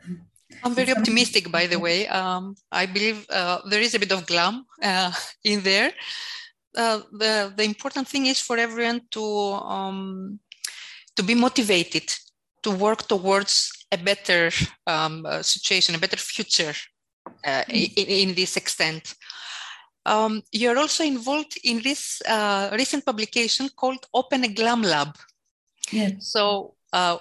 I'm 0.64 0.74
very 0.74 0.92
optimistic, 0.92 1.52
by 1.52 1.68
the 1.68 1.80
way. 1.80 2.08
Um, 2.08 2.56
I 2.72 2.86
believe 2.86 3.26
uh, 3.30 3.60
there 3.70 3.82
is 3.82 3.96
a 3.96 4.00
bit 4.00 4.12
of 4.12 4.26
glam 4.26 4.66
uh, 4.82 5.12
in 5.44 5.62
there. 5.62 5.92
Uh, 6.76 7.02
the, 7.12 7.54
the 7.56 7.64
important 7.64 8.08
thing 8.08 8.28
is 8.28 8.40
for 8.40 8.58
everyone 8.58 9.02
to 9.12 9.24
um, 9.24 10.40
to 11.16 11.22
be 11.22 11.36
motivated 11.36 12.12
to 12.64 12.72
work 12.72 13.08
towards 13.08 13.83
a 13.94 13.98
better 13.98 14.52
um, 14.88 15.26
uh, 15.26 15.42
situation, 15.42 15.96
a 15.96 16.00
better 16.06 16.18
future 16.18 16.76
uh, 17.46 17.64
in, 17.70 17.90
in, 18.30 18.34
this 18.34 18.58
extent. 18.58 19.14
Um, 20.06 20.42
you're 20.52 20.78
also 20.78 21.04
involved 21.04 21.58
in 21.64 21.82
this 21.82 22.22
uh, 22.28 22.70
recent 22.74 23.06
publication 23.06 23.70
called 23.70 24.06
Open 24.14 24.44
a 24.44 24.48
Glam 24.48 24.82
Lab. 24.82 25.16
Yes. 25.92 26.32
So, 26.34 26.76
uh, 26.92 27.18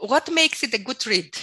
what 0.00 0.30
makes 0.30 0.62
it 0.62 0.74
a 0.74 0.78
good 0.78 1.04
read? 1.06 1.34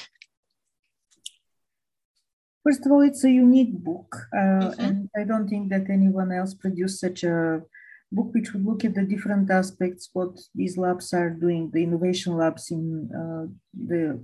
First 2.64 2.86
of 2.86 2.92
all, 2.92 3.02
it's 3.02 3.24
a 3.24 3.32
unique 3.32 3.74
book, 3.74 4.16
uh, 4.34 4.38
mm-hmm. 4.38 4.82
and 4.82 5.10
I 5.18 5.24
don't 5.24 5.48
think 5.48 5.70
that 5.70 5.90
anyone 5.90 6.32
else 6.32 6.54
produced 6.54 7.00
such 7.00 7.24
a 7.24 7.64
book 8.12 8.30
which 8.34 8.54
would 8.54 8.66
look 8.66 8.86
at 8.86 8.94
the 8.94 9.04
different 9.04 9.50
aspects 9.50 10.10
what 10.14 10.38
these 10.54 10.78
labs 10.78 11.14
are 11.14 11.30
doing, 11.30 11.72
the 11.72 11.82
innovation 11.82 12.38
labs 12.38 12.70
in 12.70 13.10
uh, 13.22 13.48
the 13.74 14.22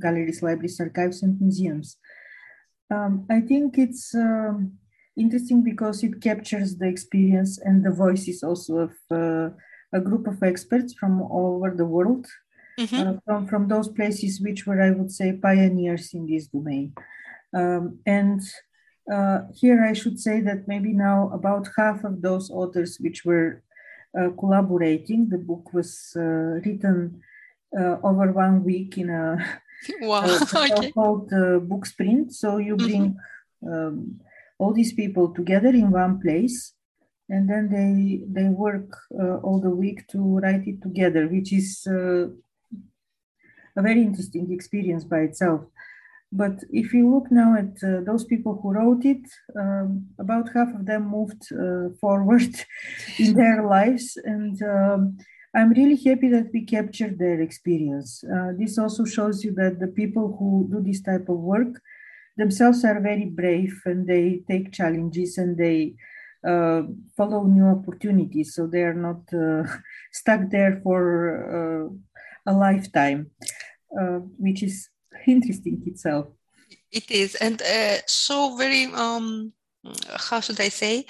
galleries, 0.00 0.42
libraries, 0.42 0.80
archives, 0.80 1.22
and 1.22 1.40
museums. 1.40 1.96
Um, 2.90 3.26
I 3.30 3.40
think 3.40 3.78
it's 3.78 4.14
um, 4.14 4.72
interesting 5.16 5.62
because 5.62 6.02
it 6.02 6.20
captures 6.20 6.76
the 6.76 6.88
experience 6.88 7.58
and 7.58 7.84
the 7.84 7.90
voices 7.90 8.42
also 8.42 8.88
of 8.88 8.94
uh, 9.10 9.50
a 9.92 10.00
group 10.00 10.26
of 10.26 10.42
experts 10.42 10.94
from 10.94 11.22
all 11.22 11.56
over 11.56 11.74
the 11.74 11.84
world, 11.84 12.26
mm-hmm. 12.78 13.08
uh, 13.08 13.14
from, 13.24 13.46
from 13.46 13.68
those 13.68 13.88
places 13.88 14.40
which 14.40 14.66
were, 14.66 14.80
I 14.80 14.90
would 14.90 15.10
say, 15.10 15.32
pioneers 15.32 16.14
in 16.14 16.26
this 16.26 16.46
domain. 16.46 16.94
Um, 17.54 17.98
and 18.06 18.42
uh, 19.12 19.40
here 19.54 19.84
I 19.84 19.92
should 19.92 20.20
say 20.20 20.40
that 20.42 20.68
maybe 20.68 20.92
now 20.92 21.30
about 21.32 21.68
half 21.76 22.04
of 22.04 22.22
those 22.22 22.50
authors 22.50 22.98
which 23.00 23.24
were 23.24 23.62
uh, 24.18 24.30
collaborating, 24.38 25.28
the 25.28 25.38
book 25.38 25.72
was 25.72 26.12
uh, 26.16 26.60
written 26.64 27.20
uh, 27.78 27.96
over 28.02 28.32
one 28.32 28.64
week 28.64 28.98
in 28.98 29.10
a 29.10 29.60
wow. 30.00 30.24
okay. 30.54 30.92
called 30.92 31.32
uh, 31.32 31.58
book 31.58 31.86
sprint. 31.86 32.32
So 32.32 32.58
you 32.58 32.76
mm-hmm. 32.76 32.86
bring 32.86 33.16
mm-hmm. 33.64 33.72
um, 33.72 34.20
all 34.58 34.72
these 34.72 34.92
people 34.92 35.34
together 35.34 35.68
in 35.68 35.90
one 35.90 36.20
place, 36.20 36.72
and 37.28 37.48
then 37.48 37.68
they 37.68 38.24
they 38.28 38.48
work 38.48 38.96
uh, 39.18 39.36
all 39.36 39.60
the 39.60 39.70
week 39.70 40.06
to 40.08 40.38
write 40.38 40.66
it 40.66 40.82
together, 40.82 41.28
which 41.28 41.52
is 41.52 41.86
uh, 41.86 42.28
a 43.76 43.82
very 43.82 44.02
interesting 44.02 44.52
experience 44.52 45.04
by 45.04 45.20
itself. 45.20 45.62
But 46.32 46.64
if 46.70 46.92
you 46.92 47.08
look 47.14 47.30
now 47.30 47.56
at 47.56 47.82
uh, 47.82 48.00
those 48.00 48.24
people 48.24 48.58
who 48.60 48.72
wrote 48.72 49.04
it, 49.04 49.24
um, 49.58 50.06
about 50.18 50.52
half 50.52 50.74
of 50.74 50.84
them 50.84 51.08
moved 51.08 51.42
uh, 51.52 51.94
forward 52.00 52.54
in 53.18 53.34
their 53.34 53.64
lives, 53.64 54.18
and 54.24 54.60
um, 54.62 55.18
I'm 55.56 55.70
really 55.70 55.96
happy 55.96 56.28
that 56.28 56.50
we 56.52 56.66
captured 56.66 57.18
their 57.18 57.40
experience. 57.40 58.22
Uh, 58.22 58.52
this 58.58 58.76
also 58.76 59.06
shows 59.06 59.42
you 59.42 59.52
that 59.52 59.80
the 59.80 59.86
people 59.88 60.36
who 60.38 60.68
do 60.70 60.82
this 60.82 61.00
type 61.00 61.30
of 61.30 61.38
work 61.38 61.80
themselves 62.36 62.84
are 62.84 63.00
very 63.00 63.24
brave 63.24 63.80
and 63.86 64.06
they 64.06 64.42
take 64.46 64.70
challenges 64.70 65.38
and 65.38 65.56
they 65.56 65.94
uh, 66.46 66.82
follow 67.16 67.44
new 67.44 67.64
opportunities. 67.64 68.54
So 68.54 68.66
they 68.66 68.82
are 68.82 68.94
not 69.08 69.22
uh, 69.32 69.64
stuck 70.12 70.50
there 70.50 70.78
for 70.82 71.00
uh, 71.56 72.52
a 72.52 72.52
lifetime, 72.52 73.30
uh, 73.98 74.20
which 74.36 74.62
is 74.62 74.90
interesting 75.26 75.82
itself. 75.86 76.26
It 76.92 77.10
is, 77.10 77.34
and 77.36 77.62
uh, 77.62 77.98
so 78.06 78.56
very, 78.56 78.86
um, 78.86 79.52
how 80.16 80.40
should 80.40 80.60
I 80.60 80.68
say, 80.68 81.06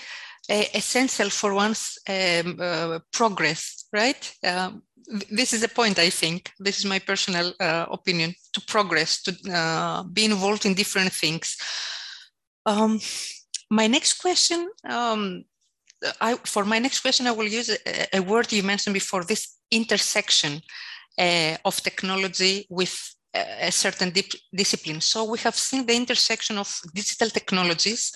essential 0.49 1.31
for 1.31 1.55
one's 1.55 1.99
um, 2.09 2.59
uh, 2.61 2.99
progress, 3.13 3.87
right? 3.93 4.35
Um, 4.45 4.83
this 5.31 5.53
is 5.53 5.63
a 5.63 5.69
point, 5.69 5.99
I 5.99 6.11
think. 6.11 6.51
This 6.59 6.79
is 6.79 6.85
my 6.85 6.99
personal 6.99 7.53
uh, 7.61 7.87
opinion 7.91 8.35
to 8.53 8.61
progress, 8.61 9.23
to 9.23 9.33
uh, 9.53 10.03
be 10.03 10.25
involved 10.25 10.67
in 10.67 10.75
different 10.75 11.13
things. 11.13 11.57
Um, 12.65 13.01
my 13.71 13.87
next 13.87 14.15
question, 14.21 14.69
um, 14.89 15.45
I, 16.21 16.35
for 16.45 16.65
my 16.65 16.79
next 16.79 17.01
question, 17.01 17.27
I 17.27 17.33
will 17.33 17.49
use 17.49 17.71
a, 17.71 18.17
a 18.17 18.21
word 18.21 18.53
you 18.53 18.63
mentioned 18.63 18.95
before 18.95 19.25
this 19.25 19.57
intersection 19.71 20.61
uh, 21.19 21.57
of 21.65 21.81
technology 21.83 22.67
with 22.69 23.17
a 23.35 23.71
certain 23.71 24.13
discipline. 24.55 25.01
So 25.01 25.25
we 25.25 25.39
have 25.41 25.55
seen 25.55 25.85
the 25.87 25.95
intersection 25.95 26.59
of 26.59 26.81
digital 26.95 27.29
technologies 27.29 28.13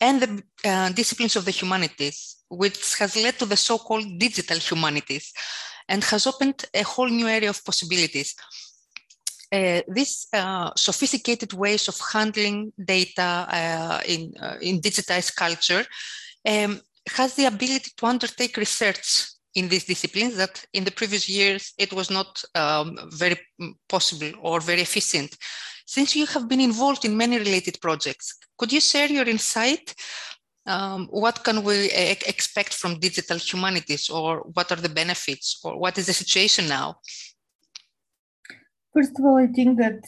and 0.00 0.22
the 0.22 0.42
uh, 0.64 0.88
disciplines 0.90 1.36
of 1.36 1.44
the 1.44 1.50
humanities, 1.50 2.36
which 2.48 2.98
has 2.98 3.16
led 3.16 3.38
to 3.38 3.46
the 3.46 3.56
so-called 3.56 4.18
digital 4.18 4.58
humanities 4.58 5.32
and 5.88 6.02
has 6.04 6.26
opened 6.26 6.64
a 6.74 6.82
whole 6.82 7.08
new 7.08 7.28
area 7.28 7.50
of 7.50 7.64
possibilities. 7.64 8.34
Uh, 9.52 9.82
these 9.88 10.28
uh, 10.32 10.70
sophisticated 10.76 11.52
ways 11.52 11.88
of 11.88 11.98
handling 12.12 12.72
data 12.84 13.46
uh, 13.50 14.00
in, 14.06 14.32
uh, 14.40 14.56
in 14.62 14.80
digitized 14.80 15.34
culture 15.34 15.84
um, 16.48 16.80
has 17.08 17.34
the 17.34 17.46
ability 17.46 17.90
to 17.96 18.06
undertake 18.06 18.56
research 18.56 19.26
in 19.56 19.68
these 19.68 19.84
disciplines 19.84 20.36
that 20.36 20.64
in 20.72 20.84
the 20.84 20.92
previous 20.92 21.28
years 21.28 21.72
it 21.78 21.92
was 21.92 22.10
not 22.10 22.42
um, 22.54 22.96
very 23.10 23.36
possible 23.88 24.30
or 24.40 24.60
very 24.60 24.82
efficient. 24.82 25.36
Since 25.86 26.14
you 26.14 26.26
have 26.26 26.48
been 26.48 26.60
involved 26.60 27.04
in 27.04 27.16
many 27.16 27.36
related 27.38 27.80
projects, 27.80 28.38
could 28.60 28.72
you 28.74 28.82
share 28.92 29.10
your 29.10 29.26
insight? 29.26 29.94
Um, 30.66 31.08
what 31.10 31.42
can 31.42 31.64
we 31.64 31.76
expect 32.34 32.74
from 32.74 33.00
digital 33.00 33.38
humanities 33.38 34.10
or 34.10 34.30
what 34.56 34.70
are 34.70 34.82
the 34.86 34.94
benefits 35.02 35.58
or 35.64 35.78
what 35.78 35.96
is 35.96 36.06
the 36.06 36.12
situation 36.12 36.68
now? 36.68 36.88
First 38.94 39.18
of 39.18 39.24
all, 39.24 39.38
I 39.38 39.46
think 39.46 39.78
that 39.78 40.00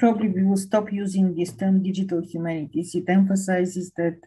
probably 0.00 0.28
we 0.28 0.44
will 0.44 0.62
stop 0.68 0.92
using 0.92 1.34
this 1.34 1.52
term 1.60 1.82
digital 1.82 2.20
humanities. 2.32 2.94
It 2.94 3.08
emphasizes 3.08 3.90
that 3.96 4.18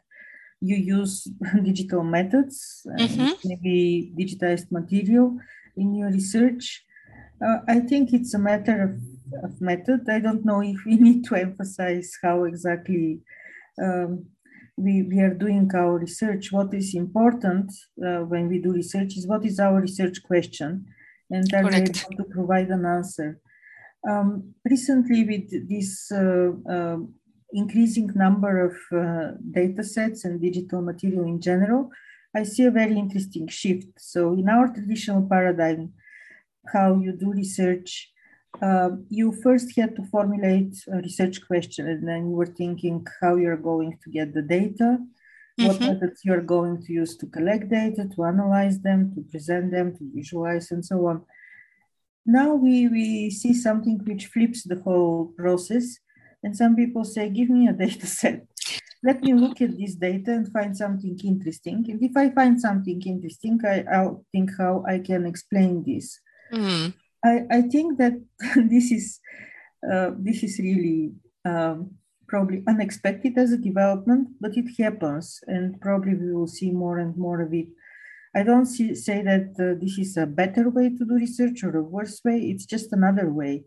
you 0.59 0.77
use 0.97 1.27
digital 1.69 2.03
methods, 2.03 2.55
mm-hmm. 2.87 3.31
maybe 3.45 4.11
digitized 4.19 4.71
material 4.71 5.37
in 5.77 5.93
your 5.93 6.09
research. 6.09 6.83
Uh, 7.45 7.59
I 7.67 7.79
think 7.79 8.11
it's 8.11 8.33
a 8.33 8.39
matter 8.39 8.77
of, 8.87 8.93
of, 9.45 9.61
method. 9.61 10.01
I 10.09 10.19
don't 10.19 10.45
know 10.45 10.61
if 10.61 10.79
we 10.85 10.95
need 11.07 11.25
to 11.25 11.35
emphasize 11.35 12.09
how 12.23 12.45
exactly 12.45 13.19
um, 13.83 14.25
we, 14.77 15.03
we 15.03 15.19
are 15.19 15.33
doing 15.33 15.69
our 15.73 15.97
research. 15.97 16.51
What 16.51 16.73
is 16.73 16.95
important 16.95 17.71
uh, 18.05 18.19
when 18.19 18.47
we 18.47 18.59
do 18.59 18.71
research 18.71 19.17
is 19.17 19.27
what 19.27 19.45
is 19.45 19.59
our 19.59 19.79
research 19.79 20.23
question, 20.23 20.85
and 21.29 21.45
then 21.49 21.65
we 21.65 21.75
able 21.75 21.93
to 22.17 22.23
provide 22.31 22.69
an 22.69 22.85
answer. 22.85 23.39
Um, 24.09 24.55
recently, 24.65 25.23
with 25.23 25.69
this 25.69 26.11
uh, 26.11 26.51
uh, 26.69 26.97
increasing 27.53 28.09
number 28.15 28.65
of 28.65 28.75
uh, 28.97 29.37
data 29.51 29.83
sets 29.83 30.25
and 30.25 30.41
digital 30.41 30.81
material 30.81 31.25
in 31.25 31.39
general, 31.39 31.89
I 32.35 32.43
see 32.43 32.63
a 32.65 32.71
very 32.71 32.97
interesting 32.97 33.47
shift. 33.47 33.89
So, 33.99 34.33
in 34.33 34.49
our 34.49 34.67
traditional 34.73 35.27
paradigm, 35.27 35.93
how 36.73 36.97
you 36.97 37.11
do 37.11 37.31
research, 37.31 38.11
uh, 38.61 38.91
you 39.09 39.31
first 39.31 39.75
had 39.75 39.95
to 39.95 40.03
formulate 40.05 40.75
a 40.91 40.97
research 40.97 41.45
question, 41.45 41.87
and 41.87 42.07
then 42.07 42.29
you 42.29 42.35
were 42.35 42.45
thinking 42.45 43.05
how 43.21 43.35
you're 43.35 43.57
going 43.57 43.97
to 44.03 44.09
get 44.09 44.33
the 44.33 44.41
data, 44.41 44.99
mm-hmm. 44.99 45.67
what 45.67 45.79
methods 45.79 46.21
you're 46.23 46.41
going 46.41 46.81
to 46.83 46.93
use 46.93 47.15
to 47.17 47.25
collect 47.27 47.69
data, 47.69 48.07
to 48.15 48.23
analyze 48.25 48.79
them, 48.79 49.13
to 49.15 49.21
present 49.31 49.71
them, 49.71 49.95
to 49.97 50.09
visualize, 50.13 50.71
and 50.71 50.85
so 50.85 51.07
on. 51.07 51.23
Now 52.25 52.53
we, 52.53 52.87
we 52.87 53.31
see 53.31 53.53
something 53.53 53.99
which 54.03 54.27
flips 54.27 54.63
the 54.63 54.79
whole 54.79 55.33
process. 55.37 55.97
And 56.43 56.55
some 56.55 56.75
people 56.75 57.03
say, 57.03 57.29
give 57.29 57.49
me 57.49 57.67
a 57.67 57.73
data 57.85 58.05
set. 58.05 58.45
Let 59.03 59.23
me 59.23 59.33
look 59.33 59.61
at 59.61 59.75
this 59.77 59.95
data 59.95 60.31
and 60.31 60.51
find 60.51 60.77
something 60.77 61.19
interesting. 61.23 61.85
And 61.89 62.01
if 62.03 62.15
I 62.15 62.29
find 62.29 62.61
something 62.61 63.01
interesting, 63.01 63.59
I, 63.65 63.83
I'll 63.91 64.23
think 64.31 64.51
how 64.57 64.83
I 64.87 64.99
can 64.99 65.25
explain 65.25 65.83
this. 65.83 66.19
Mm. 66.53 66.93
I, 67.23 67.41
I 67.51 67.61
think 67.63 67.97
that 67.97 68.13
this 68.69 68.91
is 68.91 69.19
uh, 69.91 70.11
this 70.17 70.43
is 70.43 70.59
really 70.59 71.13
um, 71.45 71.91
probably 72.27 72.63
unexpected 72.67 73.37
as 73.37 73.51
a 73.51 73.57
development, 73.57 74.29
but 74.39 74.55
it 74.55 74.67
happens, 74.77 75.39
and 75.47 75.79
probably 75.81 76.15
we 76.15 76.33
will 76.33 76.47
see 76.47 76.71
more 76.71 76.99
and 76.99 77.17
more 77.17 77.41
of 77.41 77.53
it 77.53 77.67
I 78.33 78.43
don't 78.43 78.65
see, 78.65 78.95
say 78.95 79.21
that 79.23 79.51
uh, 79.59 79.79
this 79.79 79.97
is 79.97 80.15
a 80.15 80.25
better 80.25 80.69
way 80.69 80.89
to 80.89 81.05
do 81.05 81.15
research 81.15 81.63
or 81.63 81.77
a 81.77 81.83
worse 81.83 82.21
way. 82.23 82.37
It's 82.39 82.65
just 82.65 82.93
another 82.93 83.29
way. 83.29 83.65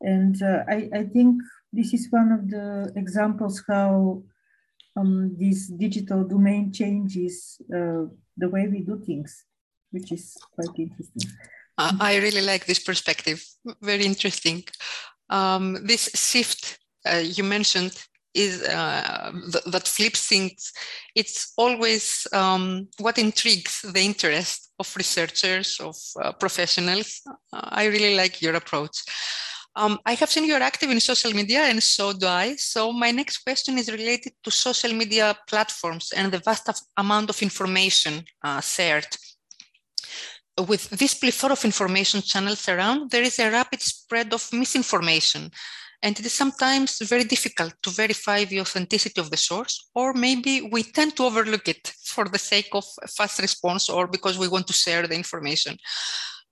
And 0.00 0.42
uh, 0.42 0.64
I, 0.66 0.88
I 0.94 1.04
think 1.04 1.42
this 1.72 1.92
is 1.92 2.08
one 2.10 2.32
of 2.32 2.48
the 2.48 2.92
examples 2.96 3.62
how 3.68 4.22
um, 4.96 5.36
this 5.38 5.68
digital 5.68 6.24
domain 6.24 6.72
changes 6.72 7.60
uh, 7.74 8.08
the 8.36 8.48
way 8.48 8.68
we 8.68 8.80
do 8.80 9.02
things, 9.04 9.44
which 9.90 10.10
is 10.12 10.34
quite 10.54 10.78
interesting. 10.78 11.30
I 12.00 12.16
really 12.16 12.42
like 12.42 12.66
this 12.66 12.78
perspective. 12.78 13.42
Very 13.80 14.04
interesting. 14.04 14.64
Um, 15.30 15.86
this 15.86 16.10
shift 16.14 16.78
uh, 17.06 17.22
you 17.24 17.44
mentioned 17.44 17.92
is 18.34 18.62
uh, 18.62 19.32
th- 19.52 19.64
that 19.64 19.88
flips 19.88 20.26
things 20.26 20.72
it's 21.14 21.52
always 21.56 22.26
um, 22.32 22.86
what 22.98 23.18
intrigues 23.18 23.82
the 23.82 24.00
interest 24.00 24.70
of 24.78 24.96
researchers 24.96 25.80
of 25.80 25.96
uh, 26.22 26.32
professionals 26.32 27.22
uh, 27.52 27.68
i 27.80 27.86
really 27.86 28.14
like 28.16 28.40
your 28.40 28.54
approach 28.54 28.96
um, 29.74 29.98
i 30.06 30.14
have 30.14 30.30
seen 30.30 30.44
you're 30.44 30.62
active 30.62 30.90
in 30.90 31.00
social 31.00 31.32
media 31.32 31.62
and 31.62 31.82
so 31.82 32.12
do 32.12 32.26
i 32.26 32.54
so 32.56 32.92
my 32.92 33.10
next 33.10 33.38
question 33.38 33.78
is 33.78 33.90
related 33.90 34.32
to 34.44 34.50
social 34.50 34.92
media 34.92 35.36
platforms 35.48 36.12
and 36.16 36.30
the 36.32 36.38
vast 36.44 36.68
amount 36.96 37.30
of 37.30 37.42
information 37.42 38.22
uh, 38.44 38.60
shared 38.60 39.08
with 40.62 40.90
this 40.90 41.14
plethora 41.14 41.52
of 41.52 41.64
information 41.64 42.22
channels 42.22 42.68
around, 42.68 43.10
there 43.10 43.22
is 43.22 43.38
a 43.38 43.50
rapid 43.50 43.80
spread 43.80 44.32
of 44.32 44.52
misinformation 44.52 45.50
and 46.02 46.18
it 46.18 46.24
is 46.24 46.32
sometimes 46.32 46.98
very 47.00 47.24
difficult 47.24 47.74
to 47.82 47.90
verify 47.90 48.44
the 48.44 48.60
authenticity 48.60 49.20
of 49.20 49.30
the 49.30 49.36
source, 49.36 49.90
or 49.94 50.14
maybe 50.14 50.62
we 50.72 50.82
tend 50.82 51.14
to 51.16 51.24
overlook 51.24 51.68
it 51.68 51.92
for 52.04 52.24
the 52.24 52.38
sake 52.38 52.68
of 52.72 52.84
fast 53.16 53.40
response 53.40 53.88
or 53.88 54.06
because 54.06 54.38
we 54.38 54.48
want 54.48 54.66
to 54.66 54.72
share 54.72 55.06
the 55.06 55.14
information. 55.14 55.76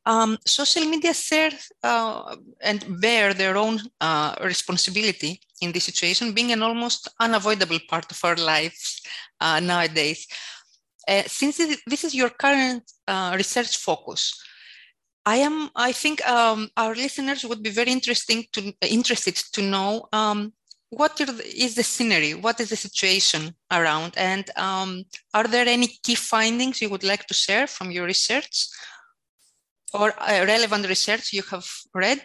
Um, 0.04 0.38
social 0.46 0.84
media 0.84 1.12
share 1.12 1.50
uh, 1.82 2.36
and 2.62 3.00
bear 3.00 3.34
their 3.34 3.56
own 3.56 3.80
uh, 4.00 4.34
responsibility 4.42 5.40
in 5.60 5.72
this 5.72 5.84
situation, 5.84 6.32
being 6.32 6.52
an 6.52 6.62
almost 6.62 7.08
unavoidable 7.20 7.78
part 7.88 8.10
of 8.10 8.20
our 8.24 8.36
lives 8.36 9.02
uh, 9.40 9.60
nowadays. 9.60 10.26
Uh, 11.08 11.22
since 11.26 11.56
this 11.86 12.04
is 12.04 12.14
your 12.14 12.28
current 12.28 12.82
uh, 13.06 13.32
research 13.34 13.78
focus, 13.78 14.44
I 15.24 15.36
am. 15.36 15.70
I 15.74 15.92
think 15.92 16.26
um, 16.28 16.68
our 16.76 16.94
listeners 16.94 17.44
would 17.44 17.62
be 17.62 17.70
very 17.70 17.92
interesting 17.92 18.44
to 18.52 18.72
interested 18.82 19.36
to 19.54 19.62
know 19.62 20.06
um, 20.12 20.52
what 20.90 21.18
is 21.20 21.74
the 21.74 21.82
scenery, 21.82 22.34
what 22.34 22.60
is 22.60 22.68
the 22.68 22.76
situation 22.76 23.54
around, 23.72 24.12
and 24.16 24.44
um, 24.56 25.04
are 25.32 25.48
there 25.48 25.66
any 25.66 25.88
key 26.02 26.14
findings 26.14 26.82
you 26.82 26.90
would 26.90 27.04
like 27.04 27.26
to 27.26 27.34
share 27.34 27.66
from 27.66 27.90
your 27.90 28.04
research 28.04 28.68
or 29.94 30.12
uh, 30.20 30.44
relevant 30.46 30.88
research 30.88 31.32
you 31.32 31.42
have 31.50 31.66
read? 31.94 32.22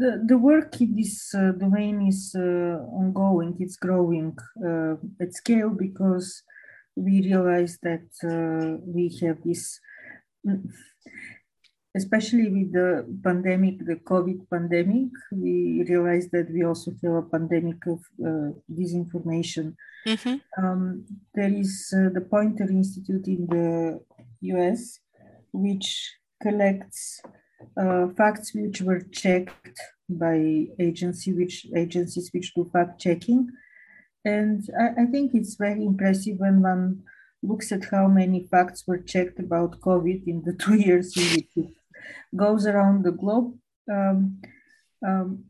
The, 0.00 0.22
the 0.24 0.38
work 0.38 0.80
in 0.80 0.94
this 0.94 1.34
uh, 1.34 1.52
domain 1.52 2.06
is 2.06 2.34
uh, 2.36 2.78
ongoing, 3.00 3.56
it's 3.58 3.76
growing 3.76 4.36
uh, 4.64 4.94
at 5.20 5.34
scale 5.34 5.70
because 5.70 6.42
we 6.94 7.22
realize 7.22 7.78
that 7.82 8.08
uh, 8.24 8.78
we 8.86 9.16
have 9.22 9.38
this 9.44 9.80
especially 11.94 12.48
with 12.48 12.72
the 12.72 12.90
pandemic, 13.24 13.84
the 13.84 13.96
COVID 13.96 14.48
pandemic, 14.50 15.10
we 15.32 15.84
realize 15.88 16.28
that 16.34 16.46
we 16.54 16.64
also 16.64 16.92
have 17.02 17.16
a 17.24 17.28
pandemic 17.34 17.80
of 17.86 18.00
uh, 18.28 18.50
disinformation. 18.78 19.74
Mm-hmm. 20.06 20.36
Um, 20.62 21.04
there 21.34 21.52
is 21.52 21.92
uh, 21.96 22.10
the 22.16 22.20
Poynter 22.20 22.68
Institute 22.70 23.26
in 23.26 23.46
the 23.46 24.00
US, 24.52 25.00
which 25.52 25.88
collects 26.42 27.20
uh, 27.76 28.08
facts 28.16 28.54
which 28.54 28.80
were 28.82 29.00
checked 29.00 29.78
by 30.08 30.66
agency, 30.78 31.32
which 31.32 31.66
agencies 31.76 32.30
which 32.32 32.54
do 32.54 32.68
fact 32.72 33.00
checking. 33.00 33.48
And 34.24 34.62
I, 34.78 35.02
I 35.02 35.06
think 35.06 35.32
it's 35.34 35.56
very 35.56 35.84
impressive 35.84 36.38
when 36.38 36.62
one 36.62 37.02
looks 37.42 37.70
at 37.72 37.84
how 37.90 38.08
many 38.08 38.48
facts 38.50 38.84
were 38.86 38.98
checked 38.98 39.38
about 39.38 39.80
COVID 39.80 40.26
in 40.26 40.42
the 40.44 40.52
two 40.64 40.74
years 40.74 41.12
it 41.16 41.46
goes 42.34 42.66
around 42.66 43.04
the 43.04 43.12
globe. 43.12 43.54
Um, 43.90 44.40
um, 45.06 45.44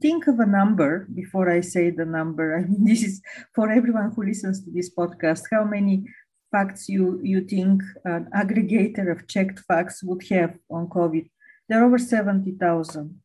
think 0.00 0.26
of 0.26 0.40
a 0.40 0.46
number 0.46 1.06
before 1.14 1.50
I 1.50 1.60
say 1.60 1.90
the 1.90 2.04
number. 2.04 2.56
I 2.58 2.62
mean, 2.62 2.84
this 2.84 3.02
is 3.02 3.22
for 3.54 3.70
everyone 3.70 4.12
who 4.14 4.24
listens 4.24 4.64
to 4.64 4.70
this 4.70 4.92
podcast. 4.94 5.42
How 5.50 5.64
many 5.64 6.04
facts 6.50 6.88
you 6.88 7.20
you 7.22 7.40
think 7.42 7.82
an 8.04 8.28
aggregator 8.34 9.10
of 9.10 9.26
checked 9.26 9.60
facts 9.60 10.02
would 10.02 10.22
have 10.30 10.54
on 10.70 10.88
COVID? 10.88 11.28
There 11.68 11.80
are 11.80 11.86
over 11.86 11.98
seventy 11.98 12.52
thousand. 12.52 13.20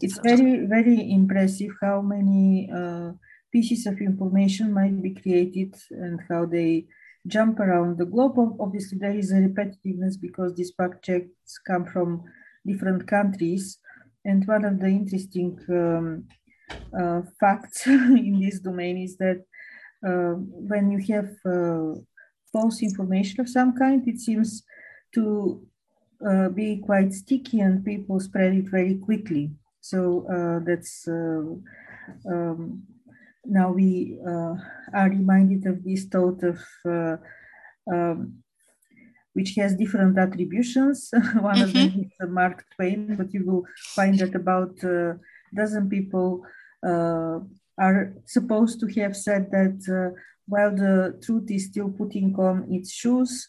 It's 0.00 0.18
very 0.18 0.66
very 0.66 1.10
impressive 1.10 1.72
how 1.80 2.00
many 2.00 2.70
uh, 2.74 3.12
pieces 3.52 3.86
of 3.86 4.00
information 4.00 4.72
might 4.72 5.00
be 5.02 5.14
created 5.14 5.74
and 5.90 6.20
how 6.28 6.46
they 6.46 6.86
jump 7.26 7.60
around 7.60 7.98
the 7.98 8.06
globe. 8.06 8.36
Obviously, 8.60 8.98
there 8.98 9.16
is 9.16 9.30
a 9.32 9.36
repetitiveness 9.36 10.20
because 10.20 10.54
these 10.54 10.72
fact 10.76 11.04
checks 11.04 11.58
come 11.66 11.84
from 11.84 12.24
different 12.66 13.06
countries. 13.06 13.78
And 14.24 14.46
one 14.46 14.64
of 14.64 14.80
the 14.80 14.86
interesting 14.86 15.58
um, 15.68 16.24
uh, 16.98 17.22
facts 17.38 17.86
in 17.86 18.40
this 18.40 18.60
domain 18.60 18.98
is 18.98 19.16
that 19.18 19.44
uh, 20.06 20.34
when 20.70 20.90
you 20.90 21.00
have 21.14 21.30
uh, 21.46 22.00
false 22.54 22.78
information 22.88 23.40
of 23.40 23.48
some 23.48 23.70
kind, 23.82 24.06
it 24.06 24.18
seems 24.18 24.62
to 25.14 25.24
uh, 26.28 26.48
be 26.60 26.68
quite 26.88 27.12
sticky 27.12 27.58
and 27.60 27.84
people 27.84 28.18
spread 28.20 28.52
it 28.54 28.68
very 28.78 28.96
quickly. 29.06 29.44
So 29.80 30.00
uh, 30.36 30.58
that's 30.66 30.94
uh, 31.08 31.42
um, 32.32 32.84
now 33.44 33.68
we 33.72 34.18
uh, 34.32 34.54
are 34.98 35.10
reminded 35.10 35.66
of 35.66 35.84
this 35.84 36.04
thought 36.12 36.40
of 36.42 36.58
uh, 36.88 37.16
um, 37.92 38.18
which 39.34 39.54
has 39.56 39.74
different 39.74 40.16
attributions. 40.16 41.10
One 41.12 41.56
mm-hmm. 41.56 41.64
of 41.64 41.72
them 41.72 41.90
mm-hmm. 41.90 42.00
is 42.00 42.30
Mark 42.40 42.64
Twain, 42.74 43.16
but 43.16 43.34
you 43.34 43.44
will 43.44 43.64
find 43.96 44.18
that 44.20 44.34
about 44.34 44.82
a 44.84 45.18
dozen 45.54 45.88
people 45.88 46.46
uh, 46.86 47.40
are 47.78 48.14
supposed 48.26 48.80
to 48.80 48.86
have 49.00 49.16
said 49.16 49.50
that 49.50 49.78
uh, 49.90 50.14
while 50.46 50.74
the 50.74 51.18
truth 51.24 51.50
is 51.50 51.66
still 51.66 51.90
putting 51.90 52.34
on 52.36 52.66
its 52.70 52.92
shoes, 52.92 53.48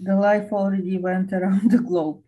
the 0.00 0.16
life 0.16 0.52
already 0.52 0.98
went 0.98 1.32
around 1.32 1.70
the 1.70 1.78
globe. 1.78 2.22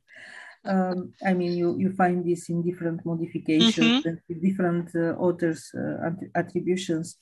Um, 0.65 1.13
I 1.25 1.33
mean, 1.33 1.53
you, 1.53 1.77
you 1.79 1.93
find 1.93 2.25
this 2.25 2.49
in 2.49 2.63
different 2.63 3.05
modifications 3.07 4.05
mm-hmm. 4.05 4.09
and 4.09 4.43
different 4.43 4.91
uh, 4.97 5.15
authors' 5.17 5.71
uh, 5.75 6.11
attributions. 6.35 7.19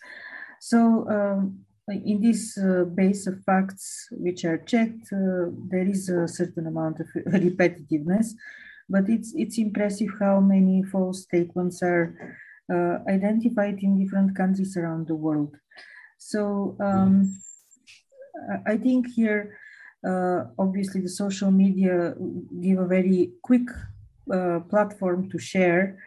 So, 0.60 1.06
um, 1.10 1.58
in 1.88 2.22
this 2.22 2.56
uh, 2.56 2.84
base 2.84 3.26
of 3.26 3.42
facts 3.44 4.08
which 4.12 4.46
are 4.46 4.56
checked, 4.56 5.12
uh, 5.12 5.50
there 5.70 5.86
is 5.86 6.08
a 6.08 6.26
certain 6.26 6.66
amount 6.66 7.00
of 7.00 7.06
repetitiveness, 7.26 8.28
but 8.88 9.08
it's 9.10 9.34
it's 9.36 9.58
impressive 9.58 10.08
how 10.18 10.40
many 10.40 10.82
false 10.82 11.24
statements 11.24 11.82
are 11.82 12.16
uh, 12.72 12.98
identified 13.08 13.78
in 13.82 14.02
different 14.02 14.34
countries 14.34 14.76
around 14.78 15.06
the 15.06 15.14
world. 15.14 15.54
So 16.24 16.74
um, 16.80 17.36
I 18.66 18.78
think 18.78 19.12
here, 19.14 19.58
uh, 20.06 20.44
obviously, 20.58 21.02
the 21.02 21.08
social 21.24 21.50
media 21.50 22.14
give 22.62 22.78
a 22.78 22.86
very 22.86 23.32
quick 23.42 23.68
uh, 24.32 24.60
platform 24.70 25.28
to 25.30 25.38
share. 25.38 25.98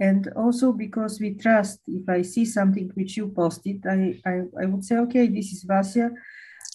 And 0.00 0.32
also 0.34 0.72
because 0.72 1.20
we 1.20 1.34
trust, 1.34 1.80
if 1.86 2.08
I 2.08 2.22
see 2.22 2.46
something 2.46 2.90
which 2.94 3.18
you 3.18 3.28
posted, 3.28 3.84
I, 3.86 4.18
I, 4.24 4.34
I 4.62 4.64
would 4.64 4.82
say, 4.82 4.96
okay, 4.96 5.26
this 5.26 5.52
is 5.52 5.64
Vasya. 5.64 6.10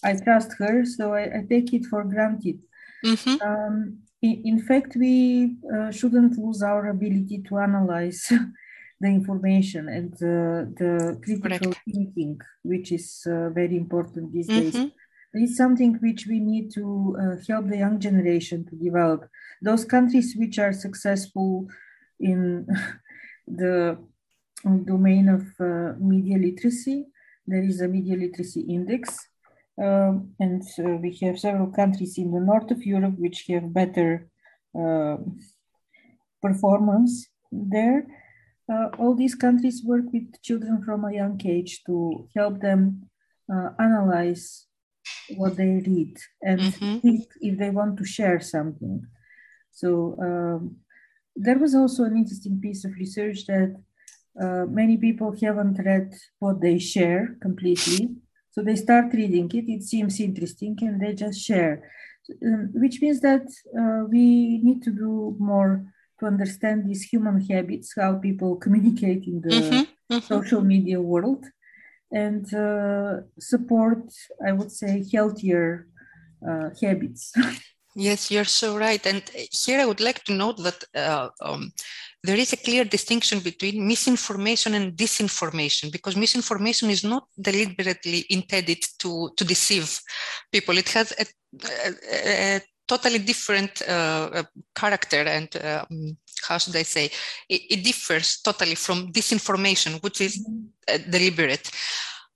I 0.04 0.14
trust 0.14 0.52
her, 0.60 0.84
so 0.84 1.12
I, 1.14 1.22
I 1.38 1.46
take 1.50 1.72
it 1.72 1.86
for 1.86 2.04
granted. 2.04 2.60
Mm-hmm. 3.04 3.42
Um, 3.42 3.98
in, 4.22 4.42
in, 4.44 4.58
fact, 4.60 4.94
we 4.94 5.56
uh, 5.74 5.90
shouldn't 5.90 6.38
lose 6.38 6.62
our 6.62 6.86
ability 6.88 7.42
to 7.48 7.58
analyze 7.58 8.32
the 9.00 9.08
information 9.08 9.88
and 9.88 10.12
the, 10.18 10.72
the 10.78 11.18
critical 11.22 11.72
Correct. 11.72 11.80
thinking, 11.92 12.40
which 12.62 12.92
is 12.92 13.26
uh, 13.26 13.50
very 13.50 13.76
important 13.76 14.32
these 14.32 14.48
mm-hmm. 14.48 14.70
days. 14.70 14.90
It's 15.34 15.56
something 15.56 15.96
which 15.96 16.26
we 16.26 16.40
need 16.40 16.72
to 16.74 17.16
uh, 17.20 17.36
help 17.46 17.68
the 17.68 17.76
young 17.76 18.00
generation 18.00 18.64
to 18.66 18.76
develop. 18.76 19.28
Those 19.60 19.84
countries 19.84 20.34
which 20.34 20.58
are 20.58 20.72
successful 20.72 21.68
in 22.18 22.66
the 23.46 23.98
domain 24.64 25.28
of 25.28 25.42
uh, 25.60 25.92
media 25.98 26.38
literacy, 26.38 27.06
there 27.46 27.62
is 27.62 27.82
a 27.82 27.88
media 27.88 28.16
literacy 28.16 28.62
index. 28.62 29.28
Um, 29.78 30.32
and 30.40 30.62
uh, 30.78 30.96
we 31.02 31.14
have 31.20 31.38
several 31.38 31.66
countries 31.66 32.16
in 32.16 32.32
the 32.32 32.40
north 32.40 32.70
of 32.70 32.82
Europe 32.82 33.18
which 33.18 33.44
have 33.50 33.74
better 33.74 34.26
uh, 34.74 35.18
performance 36.40 37.26
there 37.52 38.06
uh, 38.72 38.88
all 38.98 39.14
these 39.14 39.34
countries 39.34 39.84
work 39.84 40.04
with 40.12 40.42
children 40.42 40.82
from 40.82 41.04
a 41.04 41.12
young 41.12 41.40
age 41.44 41.82
to 41.84 42.28
help 42.34 42.60
them 42.60 43.08
uh, 43.52 43.70
analyze 43.78 44.66
what 45.36 45.56
they 45.56 45.82
read 45.86 46.16
and 46.42 46.60
mm-hmm. 46.60 46.98
think 46.98 47.24
if 47.40 47.58
they 47.58 47.70
want 47.70 47.96
to 47.96 48.04
share 48.04 48.40
something. 48.40 49.06
So 49.70 50.16
um, 50.20 50.76
there 51.36 51.58
was 51.58 51.74
also 51.74 52.04
an 52.04 52.16
interesting 52.16 52.60
piece 52.60 52.84
of 52.84 52.94
research 52.94 53.46
that 53.46 53.76
uh, 54.40 54.66
many 54.66 54.96
people 54.96 55.34
haven't 55.40 55.78
read 55.84 56.12
what 56.38 56.60
they 56.60 56.78
share 56.78 57.36
completely. 57.40 58.08
So 58.50 58.62
they 58.62 58.76
start 58.76 59.12
reading 59.12 59.50
it, 59.52 59.68
it 59.68 59.82
seems 59.82 60.18
interesting, 60.18 60.76
and 60.80 61.00
they 61.00 61.12
just 61.14 61.40
share, 61.40 61.90
um, 62.44 62.70
which 62.74 63.00
means 63.00 63.20
that 63.20 63.46
uh, 63.78 64.06
we 64.08 64.58
need 64.62 64.82
to 64.84 64.90
do 64.90 65.36
more 65.38 65.84
to 66.18 66.26
understand 66.26 66.88
these 66.88 67.02
human 67.02 67.40
habits, 67.40 67.94
how 67.96 68.16
people 68.16 68.56
communicate 68.56 69.24
in 69.26 69.40
the 69.40 69.48
mm-hmm, 69.48 70.14
mm-hmm. 70.14 70.18
social 70.18 70.62
media 70.62 71.00
world, 71.00 71.44
and 72.10 72.52
uh, 72.54 73.20
support, 73.38 74.12
I 74.46 74.52
would 74.52 74.72
say, 74.72 75.04
healthier 75.12 75.88
uh, 76.46 76.70
habits. 76.80 77.32
Yes, 77.98 78.30
you're 78.30 78.44
so 78.44 78.76
right. 78.76 79.04
And 79.06 79.22
here 79.50 79.80
I 79.80 79.86
would 79.86 80.00
like 80.00 80.22
to 80.24 80.34
note 80.34 80.58
that 80.58 80.84
uh, 80.94 81.30
um, 81.40 81.72
there 82.22 82.36
is 82.36 82.52
a 82.52 82.58
clear 82.58 82.84
distinction 82.84 83.40
between 83.40 83.86
misinformation 83.88 84.74
and 84.74 84.92
disinformation 84.94 85.90
because 85.90 86.14
misinformation 86.14 86.90
is 86.90 87.02
not 87.02 87.24
deliberately 87.40 88.26
intended 88.28 88.84
to, 88.98 89.30
to 89.34 89.44
deceive 89.46 89.98
people. 90.52 90.76
It 90.76 90.90
has 90.90 91.14
a, 91.18 91.24
a, 92.12 92.56
a 92.56 92.60
totally 92.86 93.18
different 93.18 93.82
uh, 93.88 94.30
uh, 94.32 94.42
character 94.74 95.22
and 95.22 95.48
um, 95.64 96.16
how 96.46 96.58
should 96.58 96.76
I 96.76 96.82
say 96.82 97.06
it, 97.48 97.62
it, 97.70 97.84
differs 97.84 98.40
totally 98.40 98.74
from 98.74 99.12
disinformation, 99.12 100.02
which 100.02 100.20
is 100.20 100.46
uh, 100.88 100.98
deliberate. 101.10 101.70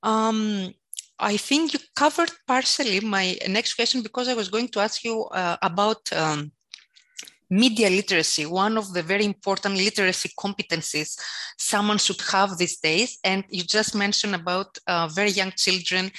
Um, 0.02 0.72
I 1.18 1.36
think 1.36 1.74
you 1.74 1.78
covered 1.94 2.32
partially 2.46 3.00
my 3.00 3.38
next 3.48 3.74
question 3.74 4.02
because 4.02 4.28
I 4.28 4.34
was 4.34 4.48
going 4.48 4.68
to 4.68 4.80
ask 4.80 5.04
you 5.04 5.24
uh, 5.24 5.56
about 5.62 6.10
um, 6.12 6.50
media 7.50 7.90
literacy, 7.90 8.46
one 8.46 8.78
of 8.78 8.94
the 8.94 9.02
very 9.02 9.24
important 9.24 9.74
literacy 9.76 10.30
competencies 10.38 11.18
someone 11.58 11.98
should 11.98 12.20
have 12.32 12.56
these 12.56 12.78
days. 12.78 13.18
And 13.22 13.44
you 13.50 13.64
just 13.64 13.94
mentioned 13.94 14.34
about 14.34 14.78
uh, 14.86 15.08
very 15.08 15.30
young 15.30 15.52
children 15.56 16.10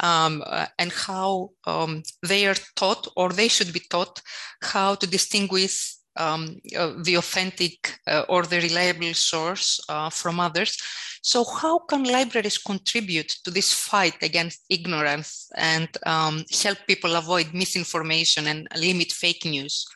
um, 0.00 0.42
uh, 0.46 0.66
and 0.78 0.92
how 0.92 1.50
um, 1.66 2.02
they 2.26 2.46
are 2.46 2.56
taught 2.76 3.06
or 3.16 3.30
they 3.30 3.48
should 3.48 3.72
be 3.72 3.82
taught 3.90 4.20
how 4.62 4.94
to 4.94 5.06
distinguish 5.06 5.96
um, 6.16 6.56
uh, 6.76 6.94
the 7.02 7.16
authentic 7.16 7.98
uh, 8.06 8.24
or 8.28 8.42
the 8.42 8.60
reliable 8.60 9.14
source 9.14 9.80
uh, 9.88 10.10
from 10.10 10.40
others. 10.40 10.76
So, 11.22 11.44
how 11.44 11.80
can 11.80 12.04
libraries 12.04 12.58
contribute 12.58 13.28
to 13.44 13.50
this 13.50 13.72
fight 13.72 14.16
against 14.22 14.64
ignorance 14.70 15.50
and 15.56 15.88
um, 16.06 16.44
help 16.62 16.78
people 16.86 17.14
avoid 17.16 17.52
misinformation 17.52 18.46
and 18.46 18.68
limit 18.76 19.12
fake 19.12 19.44
news? 19.44 19.86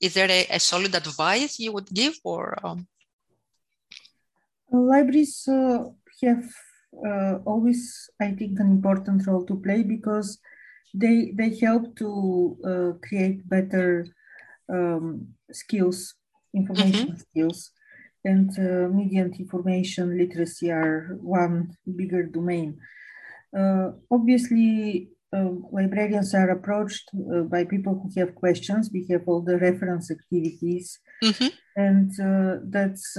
Is 0.00 0.14
there 0.14 0.30
a, 0.30 0.46
a 0.50 0.60
solid 0.60 0.94
advice 0.94 1.58
you 1.58 1.72
would 1.72 1.88
give, 1.88 2.14
or? 2.22 2.56
Um... 2.62 2.86
Libraries 4.70 5.48
uh, 5.48 5.84
have 6.22 6.44
uh, 7.06 7.38
always, 7.44 8.10
I 8.20 8.32
think, 8.32 8.58
an 8.60 8.70
important 8.70 9.26
role 9.26 9.44
to 9.46 9.56
play 9.56 9.82
because 9.82 10.38
they 10.94 11.32
they 11.34 11.56
help 11.58 11.96
to 11.96 12.56
uh, 12.64 12.90
create 13.06 13.48
better 13.48 14.06
um, 14.68 15.34
skills, 15.50 16.14
information 16.54 17.08
mm-hmm. 17.08 17.16
skills, 17.16 17.70
and 18.24 18.50
uh, 18.58 18.88
media 18.88 19.22
and 19.22 19.34
information 19.36 20.16
literacy 20.16 20.70
are 20.70 21.18
one 21.20 21.76
bigger 21.96 22.22
domain. 22.24 22.78
Uh, 23.56 23.92
obviously, 24.10 25.10
uh, 25.34 25.50
librarians 25.72 26.34
are 26.34 26.50
approached 26.50 27.10
uh, 27.14 27.40
by 27.42 27.64
people 27.64 27.94
who 28.00 28.20
have 28.20 28.34
questions. 28.34 28.90
We 28.92 29.06
have 29.10 29.22
all 29.26 29.42
the 29.42 29.58
reference 29.58 30.10
activities, 30.10 30.98
mm-hmm. 31.22 31.48
and 31.76 32.10
that's 32.72 33.16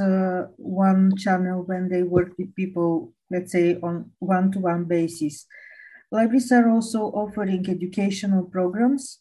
one 0.58 1.16
channel 1.18 1.64
when 1.64 1.90
they 1.90 2.04
work 2.04 2.34
with 2.38 2.56
people 2.56 3.14
let's 3.30 3.52
say 3.52 3.78
on 3.82 4.12
one-to-one 4.20 4.86
basis. 4.86 5.46
Libraries 6.12 6.52
are 6.52 6.70
also 6.70 7.06
offering 7.06 7.68
educational 7.70 8.44
programs 8.44 9.20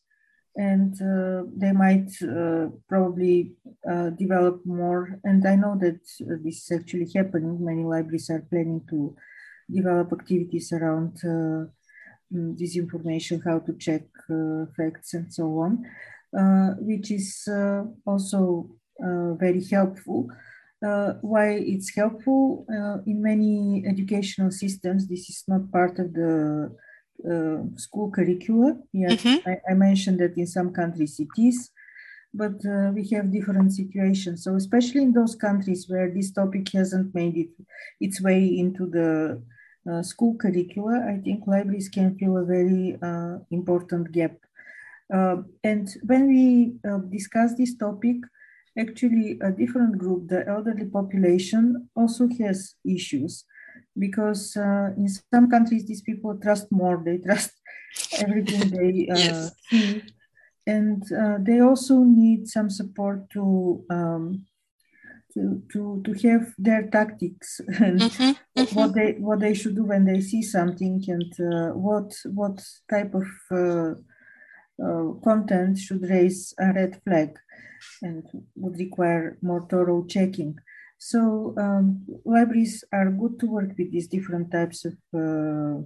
and 0.57 0.95
uh, 1.03 1.43
they 1.57 1.73
might 1.73 2.11
uh, 2.23 2.69
probably 2.89 3.55
uh, 3.91 4.11
develop 4.11 4.61
more. 4.65 5.19
And 5.25 5.47
I 5.47 5.57
know 5.57 5.77
that 5.81 6.01
uh, 6.23 6.37
this 6.45 6.71
is 6.71 6.81
actually 6.81 7.11
happening. 7.15 7.65
Many 7.65 7.85
libraries 7.85 8.31
are 8.31 8.47
planning 8.49 8.83
to 8.91 9.17
develop 9.71 10.13
activities 10.13 10.73
around 10.73 11.17
uh, 11.25 11.71
this 12.59 12.77
information, 12.77 13.43
how 13.45 13.61
to 13.61 13.73
check 13.75 14.03
uh, 14.31 14.67
facts 14.77 15.15
and 15.15 15.33
so 15.33 15.45
on, 15.59 15.85
which 16.81 17.11
is 17.11 17.49
also 18.07 18.69
very 19.39 19.65
helpful 19.65 20.29
uh, 20.85 21.15
why 21.23 21.51
it's 21.53 21.95
helpful 21.95 22.67
uh, 22.69 22.99
in 23.07 23.23
many 23.23 23.85
educational 23.87 24.51
systems. 24.51 25.09
This 25.09 25.31
is 25.31 25.45
not 25.49 25.71
part 25.73 25.99
of 25.99 26.13
the 26.13 26.71
uh, 27.25 27.63
school 27.77 28.11
curricula. 28.11 28.77
Yes, 28.93 29.23
mm-hmm. 29.23 29.49
I, 29.49 29.57
I, 29.71 29.75
mentioned 29.75 30.21
that 30.21 30.37
in 30.37 30.47
some 30.47 30.73
countries 30.73 31.19
it 31.19 31.29
is, 31.41 31.71
but 32.35 32.57
uh, 32.67 32.91
we 32.93 33.09
have 33.13 33.33
different 33.33 33.73
situations. 33.73 34.45
So 34.45 34.57
especially 34.57 35.03
in 35.03 35.13
those 35.13 35.35
countries 35.35 35.87
where 35.89 36.13
this 36.13 36.33
topic 36.33 36.69
hasn't 36.73 37.15
made 37.15 37.37
it 37.37 37.51
its 38.01 38.21
way 38.21 38.45
into 38.45 38.87
the 38.91 39.11
uh, 39.33 39.54
school 40.03 40.35
curricula, 40.37 41.07
I 41.09 41.21
think 41.23 41.47
libraries 41.47 41.89
can 41.89 42.17
fill 42.19 42.39
a 42.39 42.45
very 42.45 42.97
uh, 43.03 43.39
important 43.51 44.13
gap. 44.13 44.37
and 45.11 45.87
when 46.07 46.29
we 46.29 46.75
discuss 47.11 47.55
this 47.55 47.77
topic, 47.77 48.17
actually 48.79 49.39
a 49.41 49.51
different 49.51 49.99
group, 49.99 50.29
the 50.29 50.47
elderly 50.49 50.87
population, 50.87 51.89
also 51.95 52.29
has 52.41 52.75
issues 52.85 53.45
because 53.99 54.57
uh, 54.57 54.91
in 54.97 55.09
some 55.33 55.49
countries 55.51 55.85
these 55.87 56.03
people 56.03 56.37
trust 56.43 56.71
more, 56.71 57.03
they 57.05 57.19
trust 57.19 57.53
everything 58.19 58.71
they 58.71 59.09
uh, 59.09 59.19
yes. 59.19 59.53
see, 59.71 60.03
and 60.67 61.03
uh, 61.13 61.39
they 61.41 61.61
also 61.61 61.99
need 61.99 62.49
some 62.49 62.71
support 62.71 63.29
to 63.31 63.85
um, 63.91 64.45
to, 65.35 65.63
to, 65.73 66.03
to 66.05 66.29
have 66.29 66.55
their 66.59 66.89
tactics 66.89 67.61
and 67.67 68.01
mm-hmm, 68.01 68.61
mm-hmm. 68.61 68.75
what 68.75 68.95
they 68.95 69.13
what 69.19 69.41
they 69.41 69.53
should 69.53 69.75
do 69.75 69.85
when 69.85 70.05
they 70.05 70.21
see 70.21 70.43
something 70.43 71.05
and 71.09 71.33
uh, 71.41 71.73
what 71.75 72.13
what 72.27 72.65
type 72.89 73.15
of 73.15 73.27
uh, 73.51 73.95
uh, 74.83 75.13
content 75.23 75.79
should 75.79 76.03
raise 76.03 76.55
a 76.59 76.73
red 76.73 77.01
flag 77.05 77.37
and 78.03 78.25
would 78.57 78.79
require 78.79 79.39
more 79.43 79.67
thorough 79.69 80.05
checking. 80.05 80.57
So 80.99 81.55
um, 81.59 82.07
libraries 82.25 82.85
are 82.93 83.11
good 83.11 83.39
to 83.41 83.47
work 83.47 83.73
with 83.77 83.93
these 83.93 84.09
different 84.09 84.51
types 84.51 84.85
of 84.85 84.97
uh, 85.15 85.83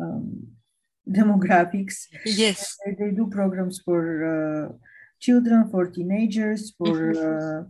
um, 0.00 0.46
demographics. 1.08 2.06
Yes, 2.24 2.76
they, 2.84 2.92
they 2.92 3.10
do 3.10 3.26
programs 3.26 3.80
for 3.84 4.02
uh, 4.24 4.72
children, 5.20 5.68
for 5.70 5.86
teenagers, 5.86 6.72
for 6.78 7.12
mm-hmm. 7.12 7.68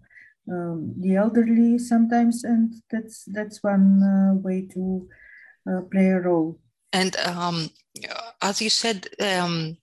Um, 0.51 0.95
the 0.99 1.17
elderly 1.17 1.79
sometimes, 1.79 2.45
and 2.45 2.75
that's 2.91 3.25
that's 3.27 3.63
one 3.63 4.03
uh, 4.03 4.35
way 4.35 4.67
to 4.75 5.09
uh, 5.71 5.81
play 5.91 6.09
a 6.09 6.21
role. 6.21 6.59
And 6.93 7.17
um, 7.17 7.71
as 8.41 8.61
you 8.61 8.71
said, 8.71 9.09
um, 9.21 9.77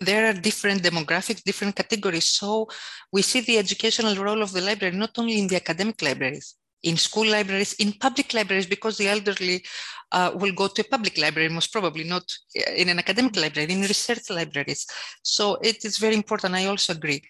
there 0.00 0.28
are 0.28 0.32
different 0.32 0.82
demographics, 0.82 1.42
different 1.42 1.74
categories. 1.74 2.30
So 2.30 2.68
we 3.12 3.22
see 3.22 3.40
the 3.40 3.58
educational 3.58 4.16
role 4.16 4.42
of 4.42 4.52
the 4.52 4.60
library 4.60 4.96
not 4.96 5.18
only 5.18 5.38
in 5.38 5.48
the 5.48 5.56
academic 5.56 6.00
libraries, 6.02 6.56
in 6.82 6.96
school 6.96 7.26
libraries, 7.26 7.74
in 7.74 7.92
public 7.92 8.34
libraries, 8.34 8.66
because 8.66 8.96
the 8.96 9.08
elderly 9.08 9.64
uh, 10.12 10.30
will 10.34 10.52
go 10.52 10.68
to 10.68 10.82
a 10.82 10.84
public 10.84 11.16
library, 11.18 11.48
most 11.48 11.72
probably 11.72 12.04
not 12.04 12.24
in 12.76 12.88
an 12.88 12.98
academic 12.98 13.36
library, 13.36 13.72
in 13.72 13.80
research 13.82 14.28
libraries. 14.30 14.86
So 15.22 15.56
it 15.62 15.84
is 15.84 15.98
very 15.98 16.14
important. 16.14 16.54
I 16.54 16.66
also 16.66 16.92
agree. 16.92 17.22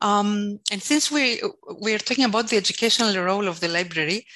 Um, 0.00 0.58
and 0.72 0.82
since 0.82 1.10
we 1.10 1.42
we 1.80 1.94
are 1.94 1.98
talking 1.98 2.24
about 2.24 2.48
the 2.48 2.56
educational 2.56 3.14
role 3.22 3.46
of 3.48 3.60
the 3.60 3.68
library, 3.68 4.26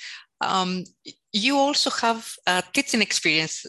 um, 0.40 0.84
you 1.32 1.56
also 1.56 1.90
have 1.90 2.30
a 2.46 2.62
teaching 2.72 3.00
experience, 3.00 3.64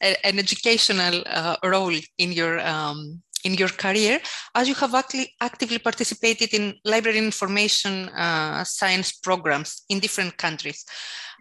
an 0.00 0.38
educational 0.38 1.22
uh, 1.26 1.56
role 1.64 1.96
in 2.18 2.32
your 2.32 2.60
um, 2.60 3.20
in 3.44 3.54
your 3.54 3.68
career 3.68 4.20
as 4.54 4.68
you 4.68 4.74
have 4.74 4.94
actively, 4.94 5.34
actively 5.40 5.78
participated 5.78 6.52
in 6.54 6.74
library 6.84 7.18
information 7.18 8.08
uh, 8.10 8.64
science 8.64 9.12
programs 9.12 9.82
in 9.88 9.98
different 10.00 10.36
countries. 10.36 10.84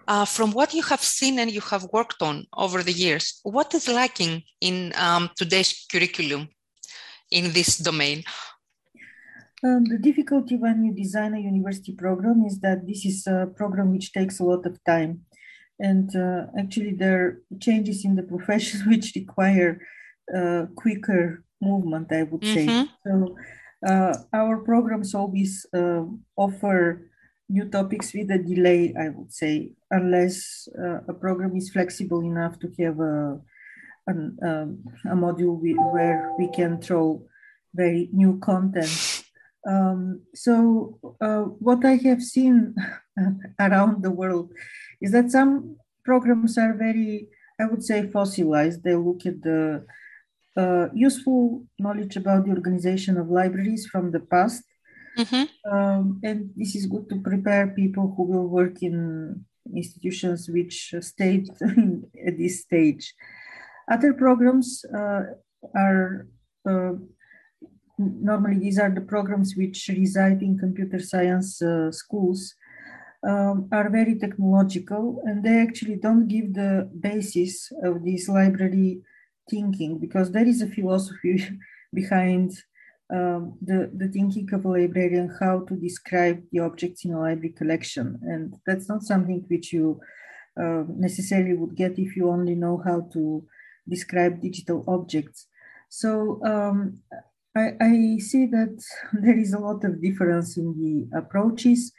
Uh, 0.08 0.26
from 0.26 0.52
what 0.52 0.74
you 0.74 0.82
have 0.82 1.04
seen 1.04 1.38
and 1.40 1.52
you 1.52 1.62
have 1.62 1.86
worked 1.94 2.22
on 2.22 2.46
over 2.58 2.82
the 2.82 2.92
years, 2.92 3.40
what 3.44 3.74
is 3.74 3.88
lacking 3.88 4.42
in 4.62 4.92
um, 4.96 5.30
today's 5.38 5.86
curriculum 5.92 6.48
in 7.32 7.52
this 7.54 7.78
domain? 7.78 8.24
Um, 9.64 9.84
the 9.86 9.98
difficulty 9.98 10.56
when 10.56 10.86
you 10.86 10.94
design 10.94 11.34
a 11.34 11.40
university 11.40 11.94
program 11.94 12.46
is 12.46 12.60
that 12.62 12.88
this 12.88 13.06
is 13.06 13.28
a 13.28 13.48
program 13.56 13.92
which 13.92 14.14
takes 14.14 14.40
a 14.40 14.44
lot 14.44 14.66
of 14.66 14.82
time. 14.86 15.26
And 15.80 16.14
uh, 16.16 16.48
actually, 16.58 16.94
there 16.94 17.22
are 17.22 17.42
changes 17.60 18.04
in 18.06 18.16
the 18.16 18.24
profession 18.24 18.82
which 18.90 19.14
require 19.16 19.82
uh, 20.36 20.66
quicker 20.76 21.44
movement, 21.62 22.12
I 22.12 22.24
would 22.24 22.43
say. 22.43 22.67
Mm-hmm. 22.67 22.86
So 23.06 23.36
uh, 23.86 24.13
our 24.34 24.58
programs 24.58 25.15
always 25.15 25.65
uh, 25.74 26.04
offer 26.36 27.10
new 27.50 27.65
topics 27.65 28.13
with 28.13 28.30
a 28.32 28.38
delay, 28.38 28.93
I 28.98 29.10
would 29.10 29.34
say, 29.34 29.74
unless 29.89 30.67
uh, 30.78 31.00
a 31.08 31.13
program 31.13 31.56
is 31.56 31.72
flexible 31.72 32.22
enough 32.22 32.60
to 32.60 32.72
have 32.80 33.00
a, 33.00 33.41
an, 34.08 34.38
um, 34.43 34.84
a 35.06 35.15
module 35.15 35.58
where 35.91 36.32
we 36.38 36.48
can 36.50 36.80
throw 36.80 37.24
very 37.74 38.10
new 38.13 38.39
content. 38.39 39.24
Um, 39.67 40.22
so 40.34 41.00
uh, 41.22 41.43
what 41.60 41.84
I 41.86 41.95
have 41.95 42.22
seen 42.22 42.76
around 43.60 44.04
the 44.04 44.12
world 44.12 44.52
is 45.02 45.12
that 45.12 45.32
some 45.32 45.78
programs 46.06 46.58
are 46.58 46.74
very, 46.74 47.28
I 47.60 47.65
would 47.65 47.84
say, 47.84 48.08
fossilized. 48.08 48.84
They 48.84 48.95
look 48.95 49.26
at 49.26 49.41
the 49.41 49.86
uh, 50.58 50.88
useful 50.94 51.66
knowledge 51.78 52.16
about 52.16 52.46
the 52.46 52.52
organization 52.52 53.18
of 53.18 53.30
libraries 53.30 53.88
from 53.88 54.12
the 54.12 54.20
past. 54.20 54.64
Mm-hmm. 55.18 55.72
Um, 55.72 56.20
and 56.24 56.52
this 56.56 56.76
is 56.76 56.86
good 56.86 57.10
to 57.10 57.22
prepare 57.22 57.68
people 57.68 58.14
who 58.16 58.24
will 58.24 58.48
work 58.48 58.82
in 58.82 59.46
institutions 59.76 60.50
which 60.50 60.94
stayed 61.02 61.50
at 62.28 62.38
this 62.38 62.62
stage. 62.62 63.14
Other 63.92 64.14
programs 64.14 64.86
uh, 64.96 65.22
are 65.76 66.28
uh, 66.68 66.94
normally 68.00 68.60
these 68.60 68.80
are 68.80 68.90
the 68.90 69.02
programs 69.02 69.56
which 69.56 69.90
reside 69.90 70.42
in 70.42 70.58
computer 70.58 71.00
science 71.00 71.62
uh, 71.62 71.92
schools 71.92 72.56
um, 73.28 73.68
are 73.72 73.90
very 73.90 74.16
technological 74.18 75.22
and 75.26 75.44
they 75.44 75.60
actually 75.60 75.96
don't 75.96 76.28
give 76.28 76.54
the 76.54 76.90
basis 77.00 77.72
of 77.84 78.04
this 78.06 78.30
library 78.30 79.02
thinking 79.50 80.00
because 80.00 80.32
there 80.32 80.48
is 80.48 80.62
a 80.62 80.68
philosophy 80.68 81.48
behind 81.94 82.52
um, 83.12 83.58
the, 83.62 83.90
the 83.96 84.08
thinking 84.08 84.48
of 84.54 84.66
a 84.66 84.70
librarian 84.70 85.36
how 85.40 85.62
to 85.62 85.76
describe 85.76 86.44
the 86.52 86.60
objects 86.60 87.06
in 87.06 87.14
a 87.14 87.20
library 87.20 87.56
collection. 87.58 88.20
And 88.22 88.56
that's 88.68 88.88
not 88.88 89.04
something 89.04 89.44
which 89.48 89.74
you 89.74 90.00
uh, 90.60 90.84
necessarily 90.88 91.54
would 91.54 91.76
get 91.76 91.98
if 91.98 92.16
you 92.16 92.30
only 92.30 92.56
know 92.56 92.82
how 92.86 93.10
to 93.14 93.44
describe 93.88 94.42
digital 94.42 94.84
objects. 94.88 95.48
So 95.90 96.40
um, 96.46 97.00
I, 97.56 97.72
I, 97.82 98.18
see 98.20 98.46
that 98.48 98.80
there 99.14 99.38
is 99.38 99.54
a 99.54 99.60
lot 99.60 99.84
of 99.84 100.02
difference 100.02 100.58
in 100.58 100.76
the 100.80 101.18
approaches. 101.18 101.92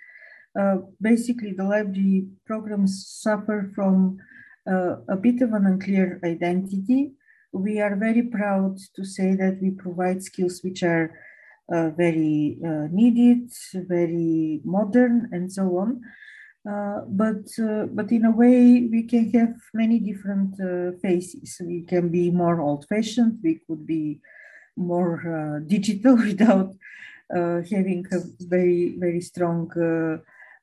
Uh, 0.59 0.79
basically, 1.01 1.53
the 1.53 1.65
library 1.65 2.27
programs 2.47 3.07
suffer 3.09 3.71
from 3.75 4.19
uh, 4.71 4.97
a 5.09 5.17
bit 5.17 5.43
of 5.43 5.53
an 5.53 5.67
unclear 5.67 6.21
identity 6.25 7.13
we 7.53 7.81
are 7.81 7.97
very 7.97 8.23
proud 8.23 8.79
to 8.97 9.05
say 9.05 9.35
that 9.35 9.59
we 9.61 9.71
provide 9.71 10.23
skills 10.23 10.61
which 10.63 10.83
are 10.83 11.13
uh, 11.73 11.91
very 11.91 12.59
uh, 12.67 12.89
needed, 12.91 13.51
very 13.75 14.61
modern, 14.65 15.29
and 15.33 15.53
so 15.53 15.79
on. 15.79 16.01
Uh, 16.69 17.03
but 17.09 17.47
uh, 17.59 17.87
but 17.87 18.11
in 18.13 18.25
a 18.25 18.31
way, 18.31 18.89
we 18.91 19.05
can 19.05 19.31
have 19.31 19.55
many 19.73 19.99
different 19.99 20.61
uh, 20.61 20.97
faces. 21.01 21.61
We 21.65 21.83
can 21.83 22.09
be 22.09 22.31
more 22.31 22.61
old-fashioned. 22.61 23.39
We 23.43 23.61
could 23.67 23.87
be 23.87 24.21
more 24.77 25.15
uh, 25.23 25.67
digital 25.67 26.17
without 26.29 26.75
having 27.33 28.05
a 28.11 28.19
very 28.41 28.97
very 28.99 29.21
strong 29.21 29.71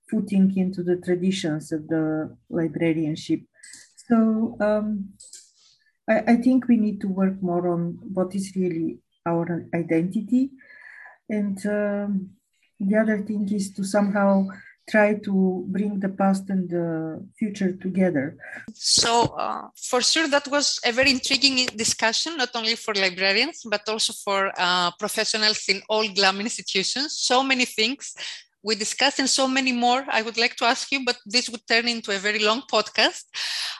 footing 0.09 0.55
into 0.57 0.83
the 0.83 0.97
traditions 0.97 1.71
of 1.71 1.87
the 1.87 2.35
librarianship. 2.49 3.41
So. 4.09 4.57
Um, 4.59 5.13
I, 6.07 6.33
I 6.33 6.35
think 6.37 6.67
we 6.67 6.77
need 6.77 7.01
to 7.01 7.07
work 7.07 7.41
more 7.41 7.67
on 7.67 7.99
what 8.13 8.35
is 8.35 8.53
really 8.55 8.99
our 9.25 9.67
identity. 9.73 10.51
And 11.29 11.57
um, 11.65 12.29
the 12.79 12.97
other 12.97 13.21
thing 13.21 13.49
is 13.51 13.73
to 13.73 13.83
somehow 13.83 14.47
try 14.89 15.15
to 15.15 15.65
bring 15.67 15.99
the 15.99 16.07
past 16.07 16.49
and 16.49 16.69
the 16.69 17.21
future 17.37 17.73
together. 17.73 18.37
So, 18.73 19.35
uh, 19.37 19.67
for 19.75 20.01
sure, 20.01 20.29
that 20.29 20.47
was 20.47 20.79
a 20.85 20.93
very 20.93 21.11
intriguing 21.11 21.65
discussion, 21.75 22.37
not 22.37 22.51
only 22.55 22.75
for 22.75 22.93
librarians, 22.93 23.63
but 23.69 23.81
also 23.89 24.13
for 24.13 24.51
uh, 24.57 24.91
professionals 24.91 25.65
in 25.67 25.81
all 25.89 26.07
GLAM 26.07 26.39
institutions. 26.39 27.17
So 27.17 27.43
many 27.43 27.65
things 27.65 28.15
we 28.67 28.75
discussed 28.75 29.19
and 29.19 29.29
so 29.29 29.47
many 29.47 29.71
more 29.71 30.01
I 30.17 30.21
would 30.21 30.37
like 30.37 30.55
to 30.57 30.65
ask 30.65 30.91
you, 30.91 30.99
but 31.05 31.17
this 31.25 31.49
would 31.49 31.65
turn 31.67 31.87
into 31.87 32.11
a 32.11 32.19
very 32.27 32.39
long 32.39 32.61
podcast. 32.73 33.23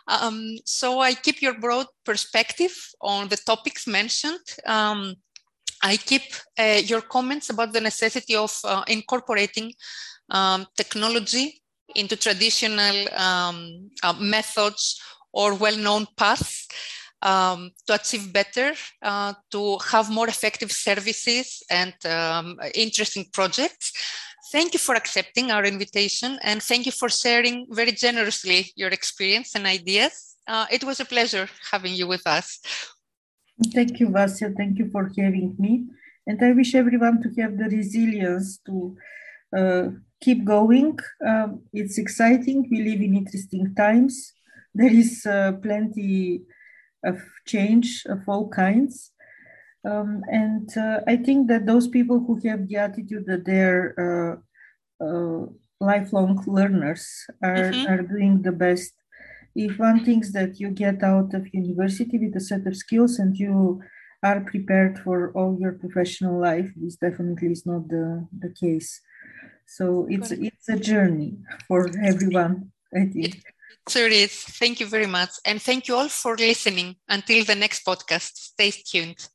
Um, 0.08 0.38
so 0.64 1.00
I 1.02 1.14
keep 1.14 1.42
your 1.42 1.60
broad 1.60 1.88
perspective 2.06 2.76
on 3.02 3.28
the 3.28 3.36
topics 3.52 3.86
mentioned. 3.86 4.46
Um, 4.66 5.16
I 5.84 5.98
keep 5.98 6.24
uh, 6.58 6.80
your 6.92 7.02
comments 7.02 7.50
about 7.50 7.74
the 7.74 7.82
necessity 7.82 8.36
of 8.36 8.54
uh, 8.64 8.84
incorporating 8.88 9.74
um, 10.32 10.66
technology 10.78 11.62
into 11.96 12.16
traditional 12.16 12.98
um, 13.14 13.92
uh, 14.04 14.14
methods 14.14 15.02
or 15.34 15.54
well-known 15.54 16.08
paths 16.16 16.68
um, 17.22 17.72
to 17.86 17.94
achieve 17.94 18.32
better, 18.32 18.74
uh, 19.02 19.34
to 19.52 19.78
have 19.92 20.10
more 20.10 20.28
effective 20.28 20.72
services 20.72 21.62
and 21.70 21.94
um, 22.06 22.58
interesting 22.74 23.26
projects. 23.34 23.92
Thank 24.52 24.74
you 24.74 24.80
for 24.80 24.96
accepting 24.96 25.52
our 25.52 25.66
invitation 25.66 26.40
and 26.42 26.64
thank 26.64 26.86
you 26.86 26.92
for 26.94 27.10
sharing 27.10 27.68
very 27.70 27.92
generously 27.92 28.72
your 28.76 28.90
experience 28.90 29.56
and 29.56 29.66
ideas. 29.68 30.36
Uh, 30.48 30.66
it 30.72 30.86
was 30.86 31.02
a 31.02 31.06
pleasure 31.06 31.50
having 31.70 31.94
you 31.94 32.08
with 32.08 32.26
us. 32.26 32.60
Thank 33.74 34.00
you, 34.00 34.08
Vasya. 34.08 34.56
Thank 34.56 34.78
you 34.78 34.90
for 34.90 35.12
having 35.18 35.56
me. 35.60 35.86
And 36.28 36.42
I 36.42 36.54
wish 36.54 36.76
everyone 36.76 37.22
to 37.24 37.42
have 37.42 37.58
the 37.58 37.66
resilience 37.66 38.60
to 38.68 38.96
uh, 39.58 39.88
keep 40.22 40.46
going. 40.46 40.98
Um, 41.26 41.64
it's 41.74 41.98
exciting. 41.98 42.70
We 42.72 42.84
live 42.84 43.02
in 43.02 43.16
interesting 43.16 43.76
times. 43.76 44.34
There 44.74 44.94
is 44.94 45.26
uh, 45.26 45.54
plenty 45.62 46.44
of 47.04 47.22
change 47.46 48.04
of 48.08 48.20
all 48.28 48.48
kinds. 48.48 49.12
Um, 49.88 50.24
and 50.28 50.70
uh, 50.78 51.00
I 51.08 51.16
think 51.16 51.48
that 51.48 51.66
those 51.66 51.88
people 51.88 52.20
who 52.20 52.36
have 52.48 52.68
the 52.68 52.78
attitude 52.78 53.26
that 53.28 53.46
they're 53.46 53.88
uh, 54.06 54.34
uh, 55.06 55.46
lifelong 55.80 56.44
learners 56.48 57.08
are, 57.42 57.72
mm-hmm. 57.72 57.92
are 57.92 58.02
doing 58.02 58.42
the 58.42 58.52
best. 58.52 58.94
If 59.56 59.80
one 59.80 60.04
thinks 60.04 60.34
that 60.34 60.60
you 60.60 60.70
get 60.72 61.04
out 61.04 61.34
of 61.34 61.54
university 61.54 62.18
with 62.18 62.36
a 62.36 62.40
set 62.40 62.68
of 62.68 62.76
skills 62.76 63.18
and 63.18 63.36
you 63.38 63.82
are 64.24 64.42
prepared 64.42 65.00
for 65.00 65.32
all 65.32 65.58
your 65.60 65.74
professional 65.74 66.40
life, 66.40 66.70
this 66.76 66.96
definitely 66.96 67.52
is 67.52 67.66
not 67.66 67.88
the, 67.88 68.28
the 68.38 68.54
case. 68.60 69.02
So 69.68 70.08
it's 70.10 70.32
it's 70.32 70.70
a 70.70 70.78
journey 70.78 71.38
for 71.68 71.90
everyone, 72.02 72.72
I 72.94 73.06
think. 73.06 73.36
It, 73.36 73.44
sure 73.90 74.08
is. 74.08 74.32
Thank 74.32 74.80
you 74.80 74.88
very 74.88 75.08
much. 75.08 75.32
And 75.46 75.62
thank 75.62 75.88
you 75.88 75.96
all 75.96 76.10
for 76.10 76.38
listening. 76.38 76.96
Until 77.10 77.44
the 77.44 77.56
next 77.56 77.86
podcast, 77.86 78.32
stay 78.36 78.72
tuned. 78.72 79.28